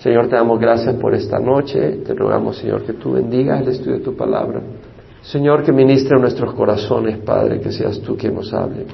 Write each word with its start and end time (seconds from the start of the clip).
Señor, 0.00 0.28
te 0.28 0.36
damos 0.36 0.58
gracias 0.58 0.94
por 0.94 1.14
esta 1.14 1.38
noche. 1.38 1.98
Te 2.06 2.14
rogamos, 2.14 2.56
Señor, 2.56 2.84
que 2.84 2.94
tú 2.94 3.12
bendigas 3.12 3.60
el 3.60 3.68
estudio 3.68 3.98
de 3.98 4.04
tu 4.04 4.16
palabra. 4.16 4.62
Señor, 5.20 5.62
que 5.62 5.72
ministre 5.72 6.18
nuestros 6.18 6.54
corazones, 6.54 7.18
Padre, 7.18 7.60
que 7.60 7.70
seas 7.70 8.00
tú 8.00 8.16
quien 8.16 8.34
nos 8.34 8.50
hable, 8.54 8.86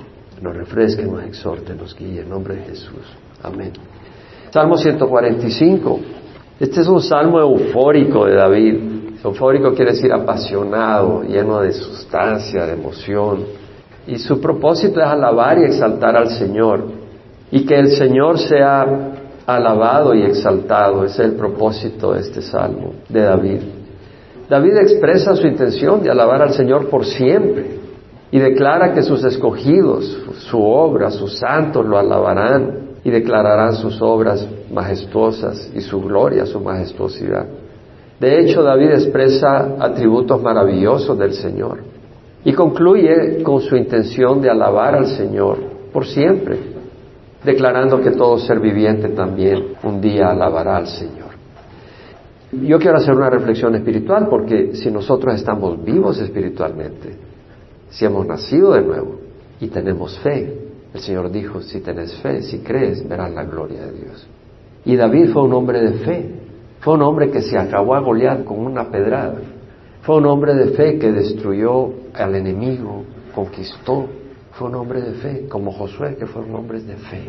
nos 0.43 0.57
refresque, 0.57 1.05
nos 1.05 1.23
exhorte, 1.23 1.77
nos 1.77 1.95
guíe. 1.97 2.23
En 2.23 2.29
nombre 2.29 2.57
de 2.57 2.63
Jesús. 2.63 3.07
Amén. 3.41 3.71
Salmo 4.51 4.77
145. 4.77 6.01
Este 6.59 6.81
es 6.81 6.89
un 6.89 7.01
salmo 7.01 7.39
eufórico 7.39 8.27
de 8.27 8.35
David. 8.35 8.75
Eufórico 9.23 9.75
quiere 9.75 9.93
decir 9.93 10.13
apasionado, 10.13 11.23
lleno 11.23 11.61
de 11.61 11.73
sustancia, 11.73 12.67
de 12.67 12.73
emoción. 12.73 13.45
Y 14.09 14.19
su 14.19 14.41
propósito 14.41 15.01
es 15.01 15.07
alabar 15.07 15.57
y 15.59 15.67
exaltar 15.67 16.17
al 16.17 16.31
Señor. 16.31 16.83
Y 17.53 17.65
que 17.65 17.79
el 17.79 17.91
Señor 17.91 18.41
sea 18.41 19.16
alabado 19.47 20.15
y 20.15 20.23
exaltado. 20.23 21.05
Es 21.05 21.19
el 21.19 21.33
propósito 21.33 22.13
de 22.13 22.21
este 22.21 22.43
salmo 22.43 22.95
de 23.09 23.21
David. 23.23 23.61
David 24.49 24.77
expresa 24.77 25.35
su 25.35 25.47
intención 25.47 26.03
de 26.03 26.11
alabar 26.11 26.43
al 26.43 26.53
Señor 26.53 26.89
por 26.89 27.05
siempre 27.05 27.79
y 28.31 28.39
declara 28.39 28.93
que 28.93 29.03
sus 29.03 29.25
escogidos, 29.25 30.19
su 30.51 30.63
obra, 30.63 31.11
sus 31.11 31.39
santos 31.39 31.85
lo 31.85 31.99
alabarán 31.99 32.87
y 33.03 33.11
declararán 33.11 33.75
sus 33.75 34.01
obras 34.03 34.47
majestuosas 34.73 35.71
y 35.75 35.81
su 35.81 36.01
gloria, 36.01 36.45
su 36.45 36.61
majestuosidad. 36.61 37.47
De 38.19 38.41
hecho, 38.41 38.63
David 38.63 38.91
expresa 38.91 39.77
atributos 39.79 40.43
maravillosos 40.43 41.19
del 41.19 41.35
Señor 41.35 41.81
y 42.45 42.53
concluye 42.53 43.43
con 43.43 43.61
su 43.61 43.77
intención 43.77 44.41
de 44.41 44.51
alabar 44.51 44.95
al 44.95 45.07
Señor 45.07 45.59
por 45.93 46.07
siempre, 46.07 46.76
declarando 47.47 48.01
que 48.01 48.11
todo 48.11 48.39
ser 48.39 48.59
viviente 48.59 49.09
también 49.11 49.77
un 49.85 50.01
día 50.01 50.31
alabará 50.31 50.79
al 50.79 50.89
Señor. 50.89 51.31
Yo 52.51 52.79
quiero 52.79 52.97
hacer 52.97 53.15
una 53.15 53.31
reflexión 53.31 53.75
espiritual 53.77 54.27
porque 54.29 54.75
si 54.75 54.91
nosotros 54.91 55.37
estamos 55.37 55.83
vivos 55.85 56.21
espiritualmente, 56.21 57.15
si 57.89 58.05
hemos 58.05 58.27
nacido 58.27 58.73
de 58.73 58.83
nuevo 58.83 59.21
y 59.61 59.69
tenemos 59.69 60.19
fe, 60.19 60.59
el 60.93 61.01
Señor 61.01 61.31
dijo, 61.31 61.63
si 61.63 61.81
tenés 61.81 62.17
fe, 62.17 62.43
si 62.43 62.59
crees, 62.59 63.09
verás 63.09 63.33
la 63.33 63.45
gloria 63.45 63.87
de 63.87 63.93
Dios. 63.93 64.27
Y 64.85 64.97
David 64.97 65.31
fue 65.33 65.43
un 65.43 65.53
hombre 65.53 65.81
de 65.81 65.93
fe, 66.05 66.31
fue 66.81 66.95
un 66.95 67.03
hombre 67.03 67.31
que 67.31 67.43
se 67.43 67.57
acabó 67.57 67.95
a 67.95 68.01
golear 68.01 68.45
con 68.45 68.59
una 68.59 68.91
pedrada, 68.91 69.37
fue 70.03 70.17
un 70.17 70.27
hombre 70.27 70.55
de 70.55 70.73
fe 70.73 70.99
que 70.99 71.13
destruyó 71.13 71.91
al 72.13 72.35
enemigo, 72.35 73.05
conquistó, 73.35 74.07
fue 74.57 74.69
un 74.69 74.75
hombre 74.75 75.03
de 75.03 75.13
fe, 75.13 75.47
como 75.49 75.71
Josué, 75.73 76.17
que 76.17 76.27
fueron 76.27 76.55
hombres 76.55 76.87
de 76.87 76.97
fe. 76.97 77.25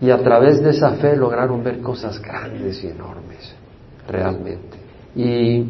Y 0.00 0.10
a 0.10 0.18
través 0.22 0.62
de 0.62 0.70
esa 0.70 0.92
fe 0.92 1.14
lograron 1.14 1.62
ver 1.62 1.80
cosas 1.80 2.20
grandes 2.20 2.82
y 2.82 2.88
enormes 2.88 3.54
realmente. 4.08 4.78
Y 5.14 5.64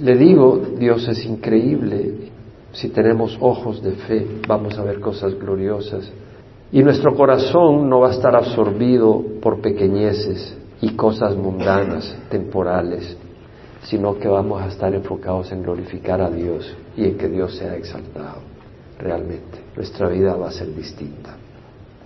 le 0.00 0.16
digo, 0.16 0.60
Dios 0.78 1.06
es 1.08 1.24
increíble. 1.26 2.30
Si 2.72 2.88
tenemos 2.88 3.36
ojos 3.40 3.82
de 3.82 3.92
fe, 3.92 4.26
vamos 4.48 4.78
a 4.78 4.82
ver 4.82 4.98
cosas 5.00 5.34
gloriosas. 5.38 6.10
Y 6.72 6.82
nuestro 6.82 7.14
corazón 7.14 7.88
no 7.88 8.00
va 8.00 8.08
a 8.08 8.12
estar 8.12 8.34
absorbido 8.34 9.22
por 9.42 9.60
pequeñeces 9.60 10.56
y 10.80 10.96
cosas 10.96 11.36
mundanas, 11.36 12.16
temporales, 12.30 13.16
sino 13.82 14.18
que 14.18 14.28
vamos 14.28 14.62
a 14.62 14.68
estar 14.68 14.94
enfocados 14.94 15.52
en 15.52 15.62
glorificar 15.62 16.22
a 16.22 16.30
Dios 16.30 16.74
y 16.96 17.04
en 17.04 17.18
que 17.18 17.28
Dios 17.28 17.54
sea 17.56 17.76
exaltado. 17.76 18.53
Realmente, 19.04 19.58
nuestra 19.76 20.08
vida 20.08 20.34
va 20.34 20.48
a 20.48 20.50
ser 20.50 20.74
distinta. 20.74 21.36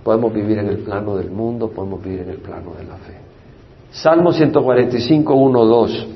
Podemos 0.02 0.34
vivir 0.34 0.58
en 0.58 0.66
el 0.66 0.78
plano 0.78 1.16
del 1.16 1.30
mundo, 1.30 1.70
podemos 1.70 2.02
vivir 2.02 2.22
en 2.22 2.30
el 2.30 2.38
plano 2.38 2.72
de 2.76 2.82
la 2.82 2.96
fe. 2.96 3.14
Salmo 3.92 4.32
145, 4.32 5.32
1, 5.32 5.64
2. 5.64 6.06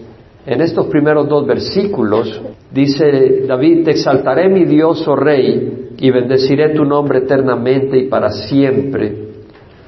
En 0.47 0.61
estos 0.61 0.87
primeros 0.87 1.29
dos 1.29 1.47
versículos 1.47 2.43
dice 2.73 3.45
David, 3.47 3.85
te 3.85 3.91
exaltaré 3.93 4.49
mi 4.49 4.65
Dios, 4.65 5.07
oh 5.07 5.15
Rey, 5.15 5.93
y 5.97 6.11
bendeciré 6.11 6.71
tu 6.71 6.85
nombre 6.85 7.21
eternamente 7.21 7.97
y 7.99 8.09
para 8.09 8.31
siempre. 8.31 9.29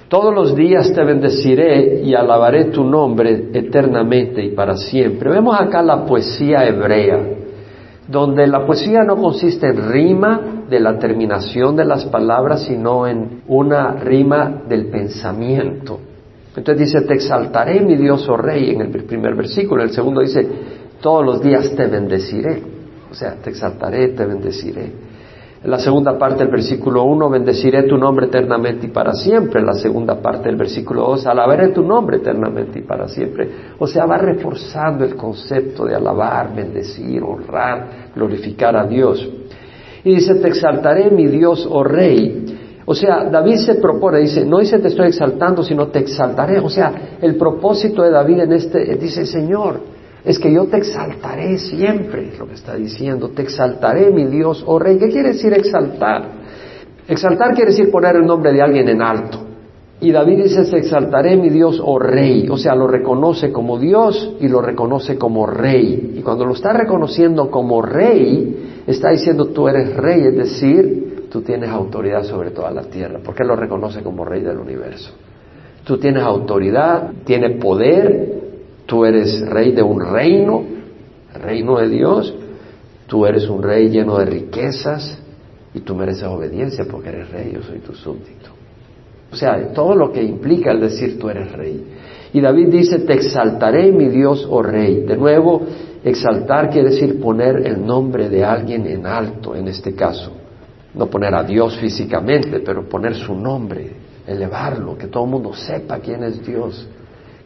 Todos 0.06 0.32
los 0.32 0.54
días 0.54 0.92
te 0.92 1.02
bendeciré 1.02 2.02
y 2.04 2.14
alabaré 2.14 2.66
tu 2.66 2.84
nombre 2.84 3.48
eternamente 3.52 4.44
y 4.44 4.50
para 4.50 4.76
siempre. 4.76 5.28
Vemos 5.28 5.60
acá 5.60 5.82
la 5.82 6.06
poesía 6.06 6.64
hebrea, 6.68 7.20
donde 8.08 8.46
la 8.46 8.66
poesía 8.66 9.02
no 9.02 9.16
consiste 9.16 9.68
en 9.68 9.90
rima 9.90 10.64
de 10.68 10.80
la 10.80 10.98
terminación 10.98 11.76
de 11.76 11.84
las 11.84 12.04
palabras, 12.06 12.64
sino 12.64 13.06
en 13.06 13.42
una 13.48 13.92
rima 13.94 14.62
del 14.68 14.86
pensamiento. 14.86 16.00
Entonces 16.56 16.92
dice, 16.92 17.06
te 17.06 17.14
exaltaré, 17.14 17.80
mi 17.80 17.96
Dios, 17.96 18.28
oh 18.28 18.36
Rey, 18.36 18.70
en 18.70 18.82
el 18.82 19.04
primer 19.04 19.34
versículo. 19.34 19.82
En 19.82 19.88
el 19.88 19.94
segundo 19.94 20.20
dice, 20.20 20.46
todos 21.00 21.24
los 21.24 21.42
días 21.42 21.74
te 21.74 21.86
bendeciré. 21.86 22.62
O 23.10 23.14
sea, 23.14 23.34
te 23.34 23.50
exaltaré, 23.50 24.08
te 24.08 24.24
bendeciré. 24.24 25.03
La 25.64 25.78
segunda 25.78 26.18
parte 26.18 26.44
del 26.44 26.52
versículo 26.52 27.04
1, 27.04 27.30
bendeciré 27.30 27.84
tu 27.84 27.96
nombre 27.96 28.26
eternamente 28.26 28.86
y 28.86 28.90
para 28.90 29.14
siempre. 29.14 29.62
La 29.62 29.72
segunda 29.72 30.20
parte 30.20 30.50
del 30.50 30.56
versículo 30.56 31.06
2, 31.08 31.26
alabaré 31.26 31.68
tu 31.68 31.82
nombre 31.82 32.18
eternamente 32.18 32.80
y 32.80 32.82
para 32.82 33.08
siempre. 33.08 33.48
O 33.78 33.86
sea, 33.86 34.04
va 34.04 34.18
reforzando 34.18 35.04
el 35.04 35.16
concepto 35.16 35.86
de 35.86 35.94
alabar, 35.94 36.54
bendecir, 36.54 37.22
honrar, 37.22 38.10
glorificar 38.14 38.76
a 38.76 38.86
Dios. 38.86 39.26
Y 40.04 40.16
dice, 40.16 40.34
te 40.34 40.48
exaltaré, 40.48 41.10
mi 41.10 41.28
Dios, 41.28 41.66
oh 41.70 41.82
Rey. 41.82 42.82
O 42.84 42.94
sea, 42.94 43.24
David 43.24 43.56
se 43.56 43.76
propone, 43.76 44.18
dice, 44.18 44.44
no 44.44 44.58
dice 44.58 44.78
te 44.78 44.88
estoy 44.88 45.06
exaltando, 45.08 45.62
sino 45.62 45.86
te 45.86 46.00
exaltaré. 46.00 46.58
O 46.58 46.68
sea, 46.68 47.16
el 47.22 47.36
propósito 47.36 48.02
de 48.02 48.10
David 48.10 48.40
en 48.40 48.52
este, 48.52 48.96
dice, 48.96 49.24
Señor, 49.24 49.80
es 50.24 50.38
que 50.38 50.52
yo 50.52 50.64
te 50.66 50.78
exaltaré 50.78 51.58
siempre, 51.58 52.28
es 52.28 52.38
lo 52.38 52.46
que 52.46 52.54
está 52.54 52.74
diciendo, 52.74 53.28
te 53.30 53.42
exaltaré, 53.42 54.10
mi 54.10 54.24
Dios, 54.26 54.64
oh 54.66 54.78
Rey. 54.78 54.98
¿Qué 54.98 55.08
quiere 55.08 55.32
decir 55.32 55.52
exaltar? 55.52 56.28
Exaltar 57.06 57.54
quiere 57.54 57.70
decir 57.70 57.90
poner 57.90 58.16
el 58.16 58.24
nombre 58.24 58.52
de 58.52 58.62
alguien 58.62 58.88
en 58.88 59.02
alto. 59.02 59.40
Y 60.00 60.10
David 60.12 60.44
dice, 60.44 60.76
exaltaré, 60.76 61.36
mi 61.36 61.50
Dios, 61.50 61.80
oh 61.82 61.98
Rey. 61.98 62.48
O 62.50 62.56
sea, 62.56 62.74
lo 62.74 62.86
reconoce 62.86 63.52
como 63.52 63.78
Dios 63.78 64.34
y 64.40 64.48
lo 64.48 64.60
reconoce 64.60 65.16
como 65.18 65.46
Rey. 65.46 66.14
Y 66.16 66.22
cuando 66.22 66.44
lo 66.44 66.54
está 66.54 66.72
reconociendo 66.72 67.50
como 67.50 67.82
Rey, 67.82 68.82
está 68.86 69.10
diciendo, 69.10 69.46
tú 69.46 69.68
eres 69.68 69.94
Rey, 69.94 70.22
es 70.22 70.36
decir, 70.36 71.28
tú 71.30 71.42
tienes 71.42 71.68
autoridad 71.68 72.22
sobre 72.24 72.50
toda 72.50 72.70
la 72.70 72.82
tierra, 72.84 73.18
porque 73.24 73.42
Él 73.42 73.48
lo 73.48 73.56
reconoce 73.56 74.02
como 74.02 74.24
rey 74.24 74.40
del 74.42 74.58
universo. 74.58 75.12
Tú 75.82 75.98
tienes 75.98 76.22
autoridad, 76.22 77.10
tienes 77.24 77.60
poder, 77.60 78.43
tú 78.86 79.04
eres 79.04 79.40
rey 79.48 79.72
de 79.72 79.82
un 79.82 80.00
reino, 80.00 80.64
reino 81.34 81.78
de 81.78 81.88
Dios, 81.88 82.34
tú 83.06 83.26
eres 83.26 83.48
un 83.48 83.62
rey 83.62 83.88
lleno 83.88 84.18
de 84.18 84.26
riquezas 84.26 85.18
y 85.74 85.80
tú 85.80 85.94
mereces 85.94 86.24
obediencia 86.24 86.84
porque 86.90 87.08
eres 87.08 87.30
rey, 87.30 87.52
yo 87.54 87.62
soy 87.62 87.78
tu 87.78 87.94
súbdito. 87.94 88.50
O 89.32 89.36
sea, 89.36 89.72
todo 89.72 89.94
lo 89.94 90.12
que 90.12 90.22
implica 90.22 90.70
el 90.70 90.80
decir 90.80 91.18
tú 91.18 91.28
eres 91.28 91.50
rey. 91.52 91.84
Y 92.32 92.40
David 92.40 92.68
dice, 92.68 93.00
te 93.00 93.14
exaltaré 93.14 93.90
mi 93.90 94.08
Dios 94.08 94.46
oh 94.48 94.62
rey. 94.62 95.02
De 95.02 95.16
nuevo, 95.16 95.62
exaltar 96.04 96.70
quiere 96.70 96.90
decir 96.90 97.20
poner 97.20 97.66
el 97.66 97.84
nombre 97.84 98.28
de 98.28 98.44
alguien 98.44 98.86
en 98.86 99.06
alto, 99.06 99.56
en 99.56 99.68
este 99.68 99.94
caso 99.94 100.44
no 100.94 101.06
poner 101.06 101.34
a 101.34 101.42
Dios 101.42 101.76
físicamente, 101.78 102.60
pero 102.60 102.88
poner 102.88 103.14
su 103.14 103.34
nombre, 103.34 103.90
elevarlo, 104.26 104.96
que 104.96 105.08
todo 105.08 105.24
el 105.24 105.30
mundo 105.30 105.52
sepa 105.52 105.98
quién 105.98 106.22
es 106.22 106.44
Dios, 106.44 106.86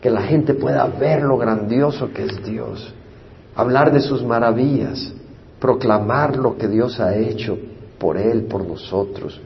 que 0.01 0.11
la 0.11 0.23
gente 0.23 0.55
pueda 0.55 0.87
ver 0.87 1.23
lo 1.23 1.37
grandioso 1.37 2.13
que 2.13 2.25
es 2.25 2.45
Dios, 2.45 2.95
hablar 3.57 3.93
de 3.93 4.01
sus 4.01 4.25
maravillas, 4.25 5.13
proclamar 5.61 6.37
lo 6.37 6.57
que 6.57 6.69
Dios 6.69 7.01
ha 7.01 7.17
hecho 7.17 7.59
por 7.99 8.17
Él, 8.17 8.45
por 8.45 8.67
nosotros. 8.67 9.41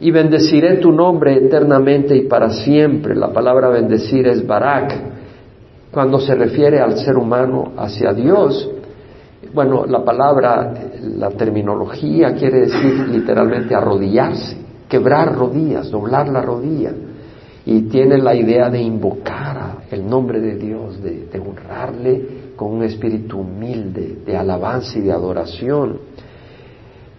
Y 0.00 0.10
bendeciré 0.10 0.76
tu 0.76 0.92
nombre 0.92 1.34
eternamente 1.46 2.16
y 2.16 2.28
para 2.28 2.50
siempre. 2.50 3.16
La 3.16 3.32
palabra 3.32 3.68
bendecir 3.68 4.26
es 4.28 4.46
barak. 4.46 4.94
Cuando 5.90 6.20
se 6.20 6.34
refiere 6.34 6.80
al 6.80 6.98
ser 6.98 7.16
humano 7.16 7.72
hacia 7.76 8.12
Dios, 8.12 8.70
bueno, 9.54 9.86
la 9.86 10.04
palabra, 10.04 10.72
la 11.00 11.30
terminología 11.30 12.34
quiere 12.34 12.60
decir 12.60 13.08
literalmente 13.08 13.74
arrodillarse, 13.74 14.56
quebrar 14.88 15.34
rodillas, 15.34 15.90
doblar 15.90 16.28
la 16.28 16.42
rodilla. 16.42 16.92
Y 17.68 17.82
tiene 17.82 18.16
la 18.16 18.34
idea 18.34 18.70
de 18.70 18.80
invocar 18.80 19.82
el 19.90 20.08
nombre 20.08 20.40
de 20.40 20.56
Dios, 20.56 21.02
de, 21.02 21.28
honrarle 21.38 22.54
con 22.56 22.72
un 22.72 22.82
espíritu 22.82 23.40
humilde, 23.40 24.20
de 24.24 24.34
alabanza 24.34 24.98
y 24.98 25.02
de 25.02 25.12
adoración. 25.12 25.98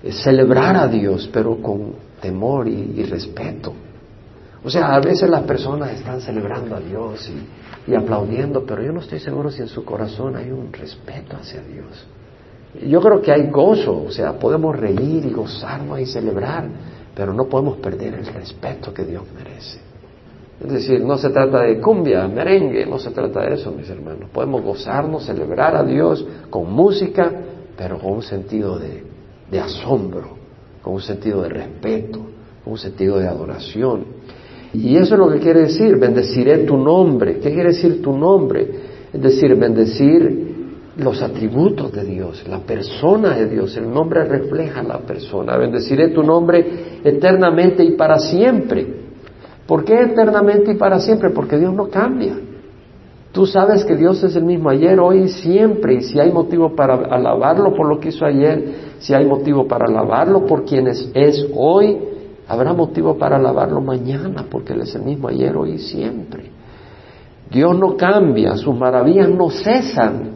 celebrar 0.10 0.76
a 0.76 0.88
Dios, 0.88 1.30
pero 1.32 1.62
con 1.62 1.94
temor 2.20 2.68
y, 2.68 3.04
respeto. 3.04 3.74
O 4.64 4.72
sea, 4.72 4.96
a 4.96 5.00
veces 5.00 5.30
las 5.30 5.44
personas 5.44 5.92
están 5.92 6.20
celebrando 6.20 6.76
a 6.76 6.80
Dios 6.80 7.32
y, 7.88 7.94
aplaudiendo, 7.94 8.66
pero 8.66 8.82
yo 8.82 8.92
no 8.92 9.02
estoy 9.02 9.20
seguro 9.20 9.52
si 9.52 9.62
en 9.62 9.68
su 9.68 9.86
corazón 9.86 10.36
hay 10.36 10.50
un 10.50 10.74
respeto 10.74 11.38
hacia 11.40 11.62
Dios. 11.62 12.08
Yo 12.88 13.00
creo 13.02 13.22
que 13.22 13.32
hay 13.32 13.52
gozo, 13.52 14.02
o 14.08 14.10
sea, 14.10 14.34
podemos 14.40 14.76
reír 14.76 15.28
y 15.28 15.32
gozarnos 15.32 16.00
y 16.00 16.08
celebrar, 16.08 16.68
pero 17.14 17.34
no 17.34 17.46
podemos 17.46 17.78
perder 17.78 18.16
el 18.16 18.26
respeto 18.26 18.92
que 18.92 19.04
Dios 19.04 19.26
merece. 19.36 19.89
Es 20.62 20.70
decir, 20.70 21.02
no 21.02 21.18
se 21.18 21.30
trata 21.30 21.62
de 21.62 21.80
cumbia, 21.80 22.28
merengue, 22.28 22.86
no 22.86 23.00
se 23.00 23.12
trata 23.12 23.42
de 23.42 23.56
eso, 23.56 23.72
mis 23.72 23.90
hermanos. 23.90 24.30
Podemos 24.34 24.62
gozarnos, 24.62 25.26
celebrar 25.26 25.76
a 25.76 25.84
Dios 25.84 26.26
con 26.50 26.72
música, 26.72 27.32
pero 27.78 27.98
con 27.98 28.14
un 28.14 28.22
sentido 28.22 28.78
de, 28.78 29.60
asombro, 29.60 30.32
con 30.82 30.96
un 30.96 31.02
sentido 31.02 31.44
de 31.44 31.50
respeto, 31.50 32.20
con 32.64 32.74
un 32.74 32.78
sentido 32.78 33.20
de 33.20 33.28
adoración. 33.28 34.06
Y 34.74 34.98
eso 34.98 35.16
es 35.16 35.20
lo 35.20 35.32
que 35.32 35.40
quiere 35.40 35.62
decir, 35.62 35.98
bendeciré 35.98 36.60
tu 36.60 36.76
nombre. 36.76 37.40
¿Qué 37.40 37.54
quiere 37.54 37.70
decir 37.70 38.02
tu 38.02 38.18
nombre? 38.18 38.68
Es 39.14 39.22
decir, 39.22 39.56
bendecir 39.56 40.50
los 40.98 41.22
atributos 41.22 41.94
de 41.94 42.04
Dios, 42.04 42.46
la 42.50 42.60
persona 42.60 43.38
de 43.38 43.48
Dios. 43.48 43.78
El 43.78 43.90
nombre 43.90 44.26
refleja 44.26 44.84
la 44.84 45.00
persona. 45.00 45.56
Bendeciré 45.58 46.10
tu 46.10 46.22
nombre 46.22 47.00
eternamente 47.02 47.82
y 47.82 47.92
para 47.92 48.20
siempre. 48.20 48.99
¿Por 49.70 49.86
qué 49.86 50.02
eternamente 50.02 50.72
y 50.72 50.76
para 50.78 51.00
siempre? 51.00 51.30
Porque 51.30 51.60
Dios 51.60 51.72
no 51.76 51.90
cambia. 51.90 52.34
Tú 53.32 53.46
sabes 53.46 53.86
que 53.86 53.96
Dios 53.96 54.24
es 54.24 54.36
el 54.36 54.44
mismo 54.44 54.72
ayer, 54.72 55.00
hoy 55.00 55.26
y 55.26 55.28
siempre, 55.30 55.94
y 55.94 56.02
si 56.02 56.20
hay 56.20 56.32
motivo 56.32 56.76
para 56.76 56.96
alabarlo 56.96 57.76
por 57.76 57.88
lo 57.88 58.00
que 58.00 58.10
hizo 58.10 58.26
ayer, 58.26 58.96
si 58.98 59.14
hay 59.14 59.28
motivo 59.28 59.68
para 59.68 59.86
alabarlo 59.86 60.48
por 60.48 60.66
quien 60.66 60.88
es, 60.88 61.12
es 61.14 61.46
hoy, 61.56 62.00
habrá 62.48 62.74
motivo 62.74 63.16
para 63.20 63.36
alabarlo 63.36 63.80
mañana, 63.80 64.44
porque 64.50 64.74
Él 64.74 64.82
es 64.82 64.96
el 64.96 65.04
mismo 65.04 65.28
ayer, 65.28 65.56
hoy 65.56 65.74
y 65.74 65.78
siempre. 65.78 66.50
Dios 67.52 67.78
no 67.78 67.96
cambia, 67.96 68.58
sus 68.58 68.76
maravillas 68.76 69.30
no 69.30 69.52
cesan. 69.52 70.32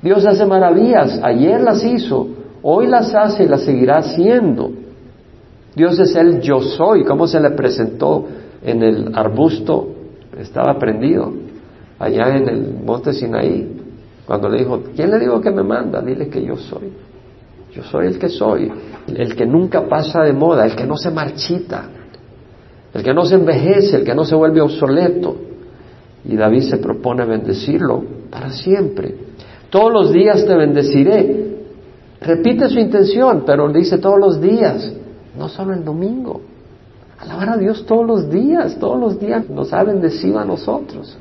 Dios 0.00 0.24
hace 0.24 0.46
maravillas, 0.46 1.20
ayer 1.22 1.60
las 1.60 1.84
hizo, 1.84 2.28
hoy 2.62 2.86
las 2.86 3.14
hace 3.14 3.44
y 3.44 3.48
las 3.48 3.60
seguirá 3.60 3.98
haciendo. 3.98 4.70
Dios 5.74 5.98
es 5.98 6.14
el 6.14 6.40
yo 6.40 6.60
soy, 6.60 7.04
¿cómo 7.04 7.26
se 7.26 7.40
le 7.40 7.50
presentó 7.50 8.26
en 8.62 8.82
el 8.82 9.14
arbusto? 9.14 9.88
Estaba 10.38 10.78
prendido 10.78 11.32
allá 11.98 12.36
en 12.36 12.48
el 12.48 12.74
monte 12.84 13.12
Sinaí, 13.12 13.80
cuando 14.26 14.48
le 14.48 14.58
dijo, 14.58 14.82
¿quién 14.94 15.10
le 15.10 15.18
digo 15.18 15.40
que 15.40 15.50
me 15.50 15.62
manda? 15.62 16.00
Dile 16.00 16.28
que 16.28 16.44
yo 16.44 16.56
soy. 16.56 16.92
Yo 17.72 17.82
soy 17.84 18.06
el 18.06 18.18
que 18.18 18.28
soy, 18.28 18.70
el 19.08 19.34
que 19.34 19.46
nunca 19.46 19.88
pasa 19.88 20.22
de 20.22 20.32
moda, 20.32 20.66
el 20.66 20.76
que 20.76 20.84
no 20.84 20.96
se 20.96 21.10
marchita, 21.10 21.88
el 22.92 23.02
que 23.02 23.14
no 23.14 23.24
se 23.24 23.36
envejece, 23.36 23.96
el 23.96 24.04
que 24.04 24.14
no 24.14 24.24
se 24.24 24.34
vuelve 24.34 24.60
obsoleto. 24.60 25.36
Y 26.24 26.36
David 26.36 26.62
se 26.62 26.76
propone 26.76 27.24
bendecirlo 27.24 28.04
para 28.30 28.50
siempre. 28.50 29.14
Todos 29.70 29.92
los 29.92 30.12
días 30.12 30.44
te 30.44 30.54
bendeciré. 30.54 31.52
Repite 32.20 32.68
su 32.68 32.78
intención, 32.78 33.42
pero 33.46 33.72
dice 33.72 33.98
todos 33.98 34.20
los 34.20 34.40
días, 34.40 34.92
no 35.36 35.48
solo 35.48 35.72
el 35.72 35.84
domingo. 35.84 36.40
Alabar 37.18 37.50
a 37.50 37.56
Dios 37.56 37.86
todos 37.86 38.06
los 38.06 38.30
días, 38.30 38.76
todos 38.78 38.98
los 38.98 39.20
días 39.20 39.48
nos 39.48 39.72
ha 39.72 39.84
bendecido 39.84 40.38
a 40.38 40.44
nosotros. 40.44 41.16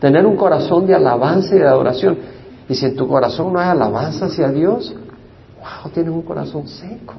Tener 0.00 0.26
un 0.26 0.36
corazón 0.36 0.86
de 0.86 0.94
alabanza 0.94 1.54
y 1.54 1.60
de 1.60 1.66
adoración. 1.66 2.18
Y 2.68 2.74
si 2.74 2.86
en 2.86 2.96
tu 2.96 3.06
corazón 3.06 3.52
no 3.52 3.60
hay 3.60 3.68
alabanza 3.68 4.26
hacia 4.26 4.48
Dios, 4.48 4.94
wow, 5.60 5.90
tienes 5.92 6.12
un 6.12 6.22
corazón 6.22 6.66
seco, 6.66 7.14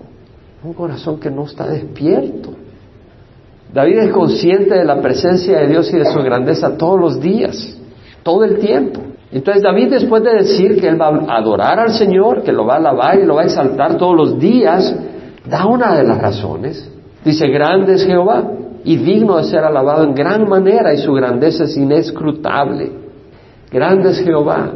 un 0.63 0.73
corazón 0.73 1.19
que 1.19 1.31
no 1.31 1.45
está 1.45 1.65
despierto. 1.67 2.53
David 3.73 3.99
es 3.99 4.11
consciente 4.11 4.75
de 4.75 4.85
la 4.85 5.01
presencia 5.01 5.59
de 5.59 5.67
Dios 5.67 5.91
y 5.93 5.97
de 5.97 6.05
su 6.05 6.19
grandeza 6.19 6.77
todos 6.77 6.99
los 6.99 7.19
días, 7.19 7.77
todo 8.21 8.43
el 8.43 8.59
tiempo. 8.59 9.01
Entonces 9.31 9.63
David 9.63 9.89
después 9.89 10.21
de 10.23 10.33
decir 10.33 10.79
que 10.79 10.87
él 10.87 11.01
va 11.01 11.07
a 11.07 11.37
adorar 11.37 11.79
al 11.79 11.91
Señor, 11.93 12.43
que 12.43 12.51
lo 12.51 12.65
va 12.65 12.75
a 12.75 12.77
alabar 12.77 13.17
y 13.17 13.25
lo 13.25 13.35
va 13.35 13.41
a 13.41 13.45
exaltar 13.45 13.97
todos 13.97 14.15
los 14.15 14.39
días, 14.39 14.93
da 15.45 15.65
una 15.65 15.95
de 15.95 16.03
las 16.03 16.21
razones. 16.21 16.89
Dice, 17.23 17.47
grande 17.47 17.93
es 17.93 18.05
Jehová 18.05 18.43
y 18.83 18.97
digno 18.97 19.37
de 19.37 19.43
ser 19.45 19.63
alabado 19.63 20.03
en 20.03 20.13
gran 20.13 20.47
manera 20.47 20.93
y 20.93 20.97
su 20.97 21.13
grandeza 21.13 21.65
es 21.65 21.77
inescrutable. 21.77 22.91
Grande 23.71 24.11
es 24.11 24.19
Jehová. 24.19 24.71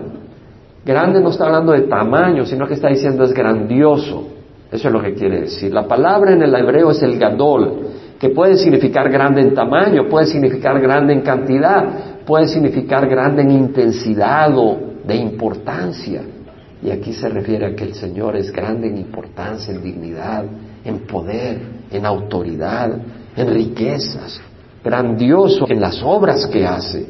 Grande 0.85 1.19
no 1.19 1.29
está 1.29 1.45
hablando 1.45 1.73
de 1.73 1.81
tamaño, 1.81 2.45
sino 2.45 2.67
que 2.67 2.75
está 2.75 2.87
diciendo 2.87 3.23
es 3.23 3.33
grandioso. 3.33 4.29
Eso 4.71 4.87
es 4.87 4.93
lo 4.93 5.01
que 5.01 5.13
quiere 5.13 5.41
decir. 5.41 5.73
La 5.73 5.87
palabra 5.87 6.33
en 6.33 6.41
el 6.41 6.53
hebreo 6.55 6.91
es 6.91 7.01
el 7.01 7.17
gadol, 7.17 7.87
que 8.19 8.29
puede 8.29 8.55
significar 8.55 9.09
grande 9.09 9.41
en 9.41 9.53
tamaño, 9.53 10.07
puede 10.09 10.25
significar 10.25 10.79
grande 10.79 11.13
en 11.13 11.21
cantidad, 11.21 12.23
puede 12.25 12.47
significar 12.47 13.07
grande 13.07 13.43
en 13.43 13.51
intensidad 13.51 14.57
o 14.57 14.77
de 15.05 15.15
importancia. 15.15 16.21
Y 16.87 16.91
aquí 16.91 17.11
se 17.11 17.27
refiere 17.27 17.65
a 17.65 17.75
que 17.75 17.83
el 17.83 17.95
Señor 17.95 18.37
es 18.37 18.49
grande 18.49 18.87
en 18.87 18.97
importancia, 18.97 19.73
en 19.73 19.83
dignidad, 19.83 20.45
en 20.85 20.99
poder, 20.99 21.59
en 21.91 22.05
autoridad, 22.05 22.89
en 23.35 23.53
riquezas, 23.53 24.39
grandioso 24.81 25.65
en 25.67 25.81
las 25.81 26.01
obras 26.01 26.45
que 26.47 26.65
hace. 26.65 27.05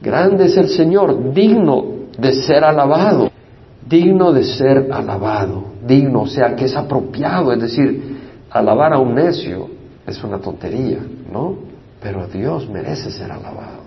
Grande 0.00 0.46
es 0.46 0.56
el 0.56 0.68
Señor, 0.68 1.32
digno 1.32 1.84
de 2.18 2.32
ser 2.32 2.64
alabado, 2.64 3.30
digno 3.88 4.32
de 4.32 4.42
ser 4.42 4.88
alabado, 4.90 5.62
digno, 5.86 6.22
o 6.22 6.26
sea, 6.26 6.56
que 6.56 6.64
es 6.64 6.74
apropiado, 6.74 7.52
es 7.52 7.60
decir, 7.60 8.16
alabar 8.50 8.94
a 8.94 8.98
un 8.98 9.14
necio 9.14 9.68
es 10.04 10.24
una 10.24 10.38
tontería, 10.38 10.98
¿no? 11.32 11.54
Pero 12.02 12.26
Dios 12.26 12.68
merece 12.68 13.12
ser 13.12 13.30
alabado, 13.30 13.82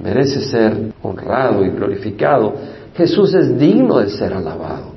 merece 0.00 0.40
ser 0.42 0.92
honrado 1.02 1.64
y 1.64 1.70
glorificado. 1.70 2.75
Jesús 2.96 3.34
es 3.34 3.58
digno 3.58 3.98
de 3.98 4.08
ser 4.08 4.32
alabado. 4.32 4.96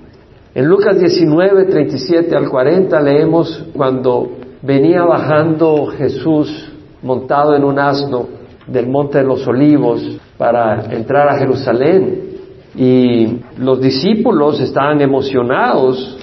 En 0.56 0.66
Lucas 0.66 0.98
19, 0.98 1.66
37 1.66 2.36
al 2.36 2.50
40 2.50 3.02
leemos 3.02 3.66
cuando 3.76 4.32
venía 4.62 5.04
bajando 5.04 5.88
Jesús 5.88 6.72
montado 7.02 7.56
en 7.56 7.64
un 7.64 7.78
asno 7.78 8.28
del 8.68 8.88
Monte 8.88 9.20
de 9.20 9.26
los 9.26 9.46
Olivos 9.48 10.02
para 10.38 10.94
entrar 10.94 11.28
a 11.30 11.38
Jerusalén 11.38 12.30
y 12.76 13.38
los 13.58 13.82
discípulos 13.82 14.60
estaban 14.62 15.02
emocionados, 15.02 16.18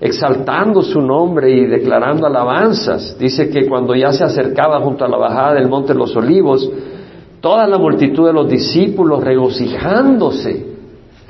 exaltando 0.00 0.82
su 0.82 1.00
nombre 1.00 1.50
y 1.50 1.66
declarando 1.66 2.26
alabanzas. 2.26 3.18
Dice 3.18 3.50
que 3.50 3.68
cuando 3.68 3.94
ya 3.94 4.12
se 4.12 4.24
acercaba 4.24 4.80
junto 4.80 5.04
a 5.04 5.08
la 5.08 5.18
bajada 5.18 5.54
del 5.54 5.68
Monte 5.68 5.92
de 5.92 5.98
los 5.98 6.16
Olivos, 6.16 6.70
toda 7.40 7.66
la 7.66 7.76
multitud 7.76 8.26
de 8.26 8.32
los 8.32 8.48
discípulos 8.48 9.22
regocijándose, 9.22 10.69